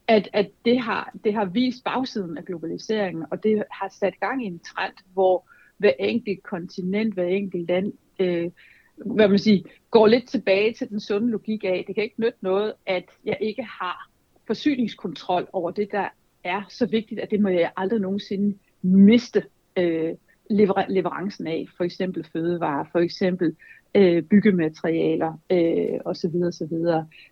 at, 0.08 0.28
at 0.32 0.50
det, 0.64 0.80
har, 0.80 1.12
det 1.24 1.34
har 1.34 1.44
vist 1.44 1.84
bagsiden 1.84 2.38
af 2.38 2.44
globaliseringen, 2.44 3.24
og 3.30 3.42
det 3.42 3.64
har 3.70 3.88
sat 4.00 4.20
gang 4.20 4.44
i 4.44 4.46
en 4.46 4.58
trend, 4.58 4.94
hvor 5.12 5.48
hver 5.76 5.92
enkelt 5.98 6.42
kontinent, 6.42 7.14
hver 7.14 7.24
enkelt 7.24 7.68
land, 7.68 7.92
øh, 8.18 8.50
hvad 8.96 9.28
man 9.28 9.38
siger, 9.38 9.62
går 9.90 10.06
lidt 10.06 10.28
tilbage 10.28 10.72
til 10.72 10.88
den 10.88 11.00
sunde 11.00 11.30
logik 11.30 11.64
af, 11.64 11.84
det 11.86 11.94
kan 11.94 12.04
ikke 12.04 12.20
nytte 12.20 12.38
noget, 12.40 12.72
at 12.86 13.04
jeg 13.24 13.36
ikke 13.40 13.62
har 13.62 14.10
forsyningskontrol 14.46 15.48
over 15.52 15.70
det, 15.70 15.92
der 15.92 16.08
er 16.44 16.62
så 16.68 16.86
vigtigt, 16.86 17.20
at 17.20 17.30
det 17.30 17.40
må 17.40 17.48
jeg 17.48 17.72
aldrig 17.76 18.00
nogensinde 18.00 18.58
miste 18.82 19.44
øh, 19.76 20.14
lever- 20.50 20.88
leverancen 20.88 21.46
af, 21.46 21.66
for 21.76 21.84
eksempel 21.84 22.26
fødevarer, 22.32 22.84
for 22.92 22.98
eksempel 22.98 23.56
øh, 23.94 24.22
byggematerialer 24.22 25.32
øh, 25.50 26.00
osv. 26.04 26.34
osv. 26.46 26.76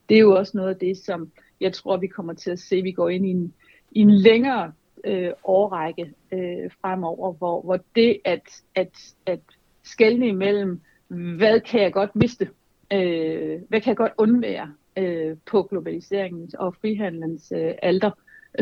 Det 0.08 0.16
er 0.16 0.20
jo 0.20 0.36
også 0.36 0.56
noget 0.56 0.70
af 0.70 0.76
det, 0.76 0.96
som 0.96 1.32
jeg 1.60 1.72
tror, 1.72 1.96
vi 1.96 2.06
kommer 2.06 2.32
til 2.32 2.50
at 2.50 2.58
se, 2.58 2.82
vi 2.82 2.92
går 2.92 3.08
ind 3.08 3.26
i 3.26 3.30
en, 3.30 3.54
i 3.90 4.00
en 4.00 4.10
længere 4.10 4.72
øh, 5.04 5.30
årrække 5.44 6.12
øh, 6.32 6.70
fremover, 6.80 7.32
hvor, 7.32 7.62
hvor 7.62 7.78
det 7.96 8.18
at, 8.24 8.62
at, 8.74 9.14
at 9.26 9.40
skælne 9.84 10.28
imellem, 10.28 10.80
hvad 11.08 11.60
kan 11.60 11.82
jeg 11.82 11.92
godt 11.92 12.16
miste, 12.16 12.48
øh, 12.92 13.60
hvad 13.68 13.80
kan 13.80 13.90
jeg 13.90 13.96
godt 13.96 14.12
undvære 14.18 14.72
øh, 14.96 15.36
på 15.50 15.62
globaliseringens 15.62 16.54
og 16.54 16.74
frihandlens 16.74 17.52
øh, 17.56 17.74
alder, 17.82 18.10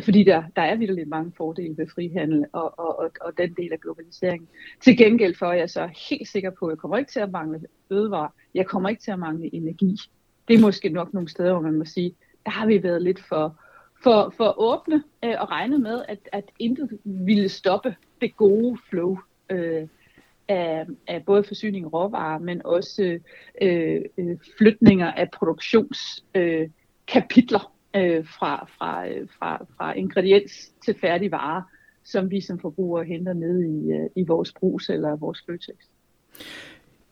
fordi 0.02 0.24
der, 0.24 0.42
der 0.56 0.62
er 0.62 0.76
virkelig 0.76 1.08
mange 1.08 1.32
fordele 1.36 1.76
ved 1.76 1.86
frihandel 1.94 2.44
og, 2.52 2.78
og, 2.78 2.98
og, 2.98 3.10
og 3.20 3.38
den 3.38 3.54
del 3.54 3.72
af 3.72 3.80
globaliseringen. 3.80 4.48
Til 4.80 4.96
gengæld 4.96 5.34
for, 5.34 5.46
at 5.46 5.58
jeg 5.58 5.70
så 5.70 5.80
er 5.80 6.08
helt 6.10 6.28
sikker 6.28 6.50
på, 6.50 6.66
at 6.66 6.70
jeg 6.70 6.78
kommer 6.78 6.96
ikke 6.96 7.10
til 7.10 7.20
at 7.20 7.30
mangle 7.30 7.60
fødevarer, 7.88 8.28
jeg 8.54 8.66
kommer 8.66 8.88
ikke 8.88 9.02
til 9.02 9.10
at 9.10 9.18
mangle 9.18 9.54
energi. 9.54 9.96
Det 10.48 10.54
er 10.54 10.60
måske 10.60 10.88
nok 10.88 11.14
nogle 11.14 11.28
steder, 11.28 11.52
hvor 11.52 11.62
man 11.62 11.78
må 11.78 11.84
sige, 11.84 12.14
der 12.44 12.50
har 12.50 12.66
vi 12.66 12.82
været 12.82 13.02
lidt 13.02 13.24
for, 13.28 13.60
for, 14.02 14.34
for 14.36 14.60
åbne 14.60 15.04
øh, 15.24 15.34
og 15.38 15.50
regnet 15.50 15.80
med, 15.80 16.04
at, 16.08 16.18
at 16.32 16.44
intet 16.58 16.98
ville 17.04 17.48
stoppe 17.48 17.96
det 18.20 18.36
gode 18.36 18.78
flow 18.90 19.18
øh, 19.50 19.88
af, 20.48 20.86
af 21.06 21.24
både 21.24 21.44
forsyning 21.44 21.86
og 21.86 21.92
råvarer, 21.92 22.38
men 22.38 22.62
også 22.64 23.18
øh, 23.62 24.02
øh, 24.18 24.36
flytninger 24.58 25.12
af 25.12 25.30
produktionskapitler 25.30 27.72
øh, 27.96 28.26
fra, 28.26 28.68
fra, 28.78 29.08
øh, 29.08 29.28
fra, 29.38 29.66
fra 29.76 29.92
ingrediens 29.92 30.72
til 30.84 30.94
færdig 31.00 31.30
vare, 31.30 31.64
som 32.04 32.30
vi 32.30 32.40
som 32.40 32.58
forbrugere 32.58 33.04
henter 33.04 33.32
ned 33.32 33.62
i, 33.62 33.92
øh, 33.92 34.10
i 34.16 34.24
vores 34.26 34.52
brus 34.52 34.88
eller 34.88 35.16
vores 35.16 35.42
Føtex. 35.46 35.76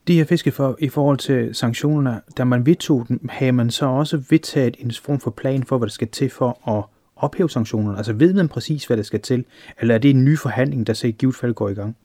De 0.08 0.16
her 0.16 0.24
fiske 0.24 0.50
for, 0.50 0.76
i 0.78 0.88
forhold 0.88 1.18
til 1.18 1.54
sanktionerne, 1.54 2.20
da 2.38 2.44
man 2.44 2.66
vedtog 2.66 3.08
dem, 3.08 3.28
havde 3.28 3.52
man 3.52 3.70
så 3.70 3.86
også 3.86 4.24
vedtaget 4.30 4.76
en 4.78 4.90
form 4.90 5.20
for 5.20 5.30
plan 5.30 5.64
for, 5.64 5.78
hvad 5.78 5.86
der 5.86 5.92
skal 5.92 6.08
til 6.08 6.30
for 6.30 6.68
at 6.78 6.84
ophæve 7.16 7.50
sanktionerne? 7.50 7.96
Altså 7.96 8.12
ved 8.12 8.34
man 8.34 8.48
præcis, 8.48 8.86
hvad 8.86 8.96
der 8.96 9.02
skal 9.02 9.20
til? 9.20 9.44
Eller 9.80 9.94
er 9.94 9.98
det 9.98 10.10
en 10.10 10.24
ny 10.24 10.38
forhandling, 10.38 10.86
der 10.86 10.92
så 10.92 11.06
i 11.06 11.10
givet 11.10 11.34
fald 11.34 11.54
går 11.54 11.68
i 11.68 11.74
gang? 11.74 11.96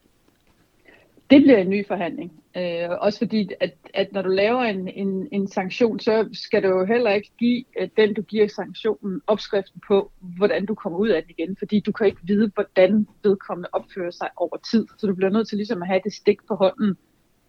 Det 1.29 1.41
bliver 1.41 1.57
en 1.57 1.69
ny 1.69 1.87
forhandling. 1.87 2.31
Øh, 2.57 2.89
også 3.01 3.19
fordi, 3.19 3.49
at, 3.59 3.73
at 3.93 4.13
når 4.13 4.21
du 4.21 4.29
laver 4.29 4.61
en, 4.61 4.87
en, 4.87 5.27
en 5.31 5.47
sanktion, 5.47 5.99
så 5.99 6.29
skal 6.33 6.63
du 6.63 6.67
jo 6.67 6.85
heller 6.85 7.11
ikke 7.11 7.31
give 7.39 7.63
øh, 7.79 7.89
den, 7.97 8.13
du 8.13 8.21
giver 8.21 8.47
sanktionen, 8.47 9.21
opskriften 9.27 9.81
på, 9.87 10.11
hvordan 10.21 10.65
du 10.65 10.75
kommer 10.75 10.99
ud 10.99 11.09
af 11.09 11.23
den 11.23 11.31
igen. 11.37 11.55
Fordi 11.59 11.79
du 11.79 11.91
kan 11.91 12.05
ikke 12.05 12.21
vide, 12.23 12.51
hvordan 12.53 13.07
vedkommende 13.23 13.69
opfører 13.73 14.11
sig 14.11 14.29
over 14.37 14.57
tid. 14.71 14.87
Så 14.97 15.07
du 15.07 15.15
bliver 15.15 15.29
nødt 15.31 15.47
til 15.47 15.57
ligesom 15.57 15.81
at 15.81 15.87
have 15.87 16.01
det 16.03 16.13
stik 16.13 16.37
på 16.47 16.55
hånden, 16.55 16.97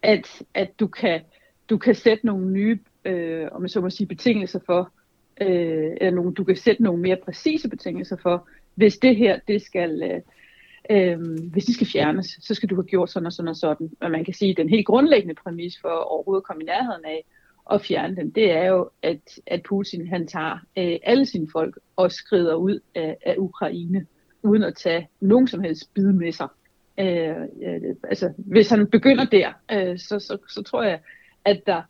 at, 0.02 0.42
at 0.54 0.80
du, 0.80 0.86
kan, 0.86 1.20
du 1.70 1.78
kan 1.78 1.94
sætte 1.94 2.26
nogle 2.26 2.50
nye, 2.50 2.78
øh, 3.04 3.48
om 3.52 3.62
jeg 3.62 3.70
så 3.70 3.80
må 3.80 3.90
sige, 3.90 4.06
betingelser 4.06 4.60
for, 4.66 4.92
øh, 5.40 5.96
eller 6.00 6.10
nogle, 6.10 6.34
du 6.34 6.44
kan 6.44 6.56
sætte 6.56 6.82
nogle 6.82 7.02
mere 7.02 7.16
præcise 7.16 7.68
betingelser 7.68 8.16
for, 8.22 8.48
hvis 8.74 8.98
det 8.98 9.16
her, 9.16 9.38
det 9.48 9.62
skal... 9.62 10.02
Øh, 10.02 10.20
øh, 10.90 11.20
hvis 11.52 11.64
de 11.64 11.74
skal 11.74 11.86
fjernes, 11.86 12.38
så 12.40 12.54
skal 12.54 12.68
du 12.68 12.74
have 12.74 12.84
gjort 12.84 13.10
sådan 13.10 13.26
og 13.26 13.32
sådan 13.32 13.48
og 13.48 13.56
sådan. 13.56 13.90
Men 14.00 14.12
man 14.12 14.24
kan 14.24 14.34
sige, 14.34 14.50
at 14.50 14.56
den 14.56 14.68
helt 14.68 14.86
grundlæggende 14.86 15.34
præmis 15.34 15.78
for 15.80 15.88
overhovedet 15.88 16.40
at 16.40 16.46
komme 16.46 16.62
i 16.62 16.66
nærheden 16.66 17.04
af 17.04 17.24
at 17.70 17.82
fjerne 17.82 18.16
den, 18.16 18.30
det 18.30 18.50
er 18.50 18.64
jo, 18.64 18.90
at, 19.02 19.40
at 19.46 19.62
Putin 19.62 20.08
han 20.08 20.26
tager 20.26 20.58
øh, 20.78 20.96
alle 21.02 21.26
sine 21.26 21.48
folk 21.52 21.78
og 21.96 22.12
skrider 22.12 22.54
ud 22.54 22.80
af, 22.94 23.16
af 23.26 23.34
Ukraine, 23.38 24.06
uden 24.42 24.62
at 24.62 24.76
tage 24.76 25.08
nogen 25.20 25.48
som 25.48 25.60
helst 25.60 25.94
bid 25.94 26.12
med 26.12 26.32
sig. 26.32 26.48
Øh, 27.00 27.36
øh, 27.62 27.96
altså, 28.04 28.32
hvis 28.36 28.70
han 28.70 28.90
begynder 28.90 29.24
der, 29.24 29.52
øh, 29.72 29.98
så, 29.98 30.18
så, 30.18 30.38
så 30.48 30.62
tror 30.62 30.82
jeg, 30.82 31.00
at 31.44 31.62
der, 31.66 31.82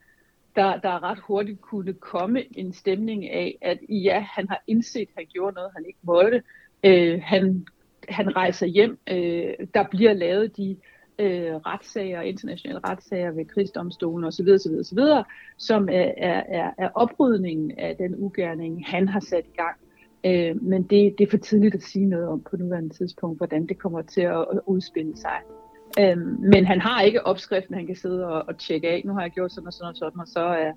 der, 0.57 0.81
der 0.81 1.03
ret 1.03 1.19
hurtigt 1.19 1.61
kunne 1.61 1.93
komme 1.95 2.59
en 2.59 2.73
stemning 2.73 3.31
af, 3.31 3.59
at 3.63 3.79
ja, 3.89 4.21
han 4.21 4.49
har 4.49 4.63
indset, 4.67 5.01
at 5.01 5.15
han 5.17 5.27
gjorde 5.27 5.55
noget, 5.55 5.71
han 5.77 5.85
ikke 5.87 5.99
måtte. 6.03 6.43
Øh, 6.85 7.21
han 7.23 7.67
han 8.09 8.37
rejser 8.37 8.67
hjem. 8.67 8.99
Øh, 9.11 9.55
der 9.75 9.85
bliver 9.91 10.13
lavet 10.13 10.57
de 10.57 10.77
øh, 11.19 11.55
retssager, 11.55 12.21
internationale 12.21 12.81
retssager 12.89 13.31
ved 13.31 13.45
krigsdomstolen 13.45 14.25
osv., 14.25 14.49
osv., 14.49 14.73
osv., 14.81 14.99
som 15.59 15.89
er, 15.89 16.13
er, 16.17 16.71
er 16.79 16.89
oprydningen 16.95 17.79
af 17.79 17.97
den 17.97 18.15
ugerning, 18.17 18.87
han 18.87 19.09
har 19.09 19.21
sat 19.21 19.45
i 19.47 19.57
gang. 19.57 19.77
Øh, 20.25 20.63
men 20.63 20.83
det, 20.83 21.15
det 21.19 21.27
er 21.27 21.31
for 21.31 21.37
tidligt 21.37 21.75
at 21.75 21.83
sige 21.83 22.07
noget 22.07 22.29
om 22.29 22.43
på 22.51 22.57
nuværende 22.57 22.95
tidspunkt, 22.95 23.39
hvordan 23.39 23.67
det 23.67 23.79
kommer 23.79 24.03
til 24.03 24.21
at, 24.21 24.41
at 24.41 24.61
udspille 24.67 25.17
sig. 25.17 25.39
Øh, 26.01 26.19
men 26.39 26.67
han 26.67 26.81
har 26.81 27.03
ikke 27.03 27.27
opskriften, 27.27 27.75
han 27.75 27.87
kan 27.87 27.97
sidde 27.97 28.27
og, 28.27 28.45
og 28.49 28.59
tjekke 28.59 28.89
af. 28.89 29.03
Nu 29.05 29.13
har 29.13 29.23
jeg 29.23 29.31
gjort 29.31 29.53
sådan 29.53 29.67
og 29.67 29.73
sådan 29.73 29.91
og 29.91 29.97
sådan, 29.97 30.21
og 30.21 30.29
så 30.29 30.41
er, 30.41 30.73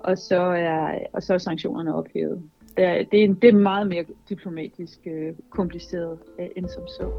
og 0.00 0.18
så 0.18 0.40
er, 0.40 0.98
og 1.12 1.22
så 1.22 1.34
er 1.34 1.38
sanktionerne 1.38 1.94
ophævet 1.94 2.42
det, 2.78 2.86
er, 2.86 3.04
det, 3.04 3.24
er, 3.24 3.34
det 3.34 3.48
er 3.48 3.58
meget 3.58 3.86
mere 3.86 4.04
diplomatisk 4.28 4.98
øh, 5.06 5.34
kompliceret 5.50 6.18
øh, 6.40 6.46
end 6.56 6.68
som 6.68 6.86
så. 6.86 7.10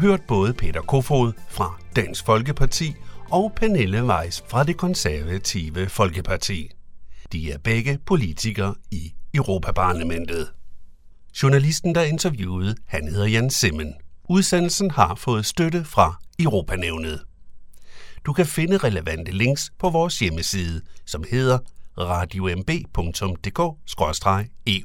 Hørt 0.00 0.20
både 0.28 0.54
Peter 0.54 0.80
Kofod 0.80 1.32
fra 1.48 1.80
Dansk 1.96 2.24
Folkeparti 2.26 2.94
og 3.30 3.52
Pernille 3.56 4.04
Weiss 4.04 4.44
fra 4.48 4.64
det 4.64 4.76
konservative 4.76 5.88
Folkeparti. 5.88 6.70
De 7.32 7.52
er 7.52 7.58
begge 7.58 7.98
politikere 8.06 8.74
i 8.90 9.12
Europaparlamentet. 9.34 10.48
Journalisten, 11.42 11.94
der 11.94 12.02
interviewede, 12.02 12.74
han 12.86 13.08
hedder 13.08 13.26
Jan 13.26 13.50
Simmen. 13.50 13.94
Udsendelsen 14.28 14.90
har 14.90 15.14
fået 15.14 15.46
støtte 15.46 15.84
fra 15.84 16.18
Europanævnet. 16.38 17.20
Du 18.24 18.32
kan 18.32 18.46
finde 18.46 18.76
relevante 18.76 19.32
links 19.32 19.72
på 19.78 19.90
vores 19.90 20.18
hjemmeside, 20.18 20.80
som 21.06 21.24
hedder 21.30 21.58
radiomb.dk-eu. 21.98 23.76
E 24.66 24.82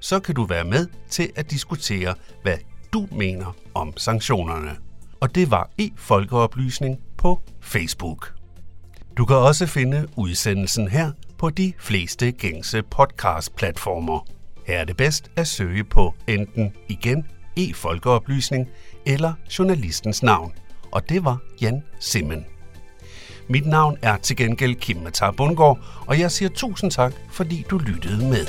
Så 0.00 0.20
kan 0.20 0.34
du 0.34 0.44
være 0.44 0.64
med 0.64 0.88
til 1.10 1.30
at 1.36 1.50
diskutere, 1.50 2.14
hvad 2.42 2.58
du 2.94 3.08
mener 3.12 3.56
om 3.74 3.96
sanktionerne 3.96 4.76
og 5.24 5.34
det 5.34 5.50
var 5.50 5.70
e-folkeoplysning 5.78 7.00
på 7.16 7.40
Facebook. 7.60 8.34
Du 9.16 9.24
kan 9.24 9.36
også 9.36 9.66
finde 9.66 10.08
udsendelsen 10.16 10.88
her 10.88 11.10
på 11.38 11.50
de 11.50 11.72
fleste 11.78 12.32
gængse 12.32 12.82
podcast-platformer. 12.82 14.26
Her 14.66 14.78
er 14.78 14.84
det 14.84 14.96
bedst 14.96 15.30
at 15.36 15.48
søge 15.48 15.84
på 15.84 16.14
enten 16.26 16.72
igen 16.88 17.26
e-folkeoplysning 17.56 18.68
eller 19.06 19.32
journalistens 19.58 20.22
navn, 20.22 20.52
og 20.92 21.08
det 21.08 21.24
var 21.24 21.38
Jan 21.60 21.82
Simmen. 22.00 22.46
Mit 23.48 23.66
navn 23.66 23.96
er 24.02 24.16
til 24.16 24.36
gengæld 24.36 24.74
Kim 24.74 24.96
Matar 24.96 25.30
Bundgaard, 25.30 25.78
og 26.06 26.18
jeg 26.18 26.30
siger 26.30 26.48
tusind 26.48 26.90
tak, 26.90 27.12
fordi 27.30 27.64
du 27.70 27.78
lyttede 27.78 28.28
med. 28.30 28.46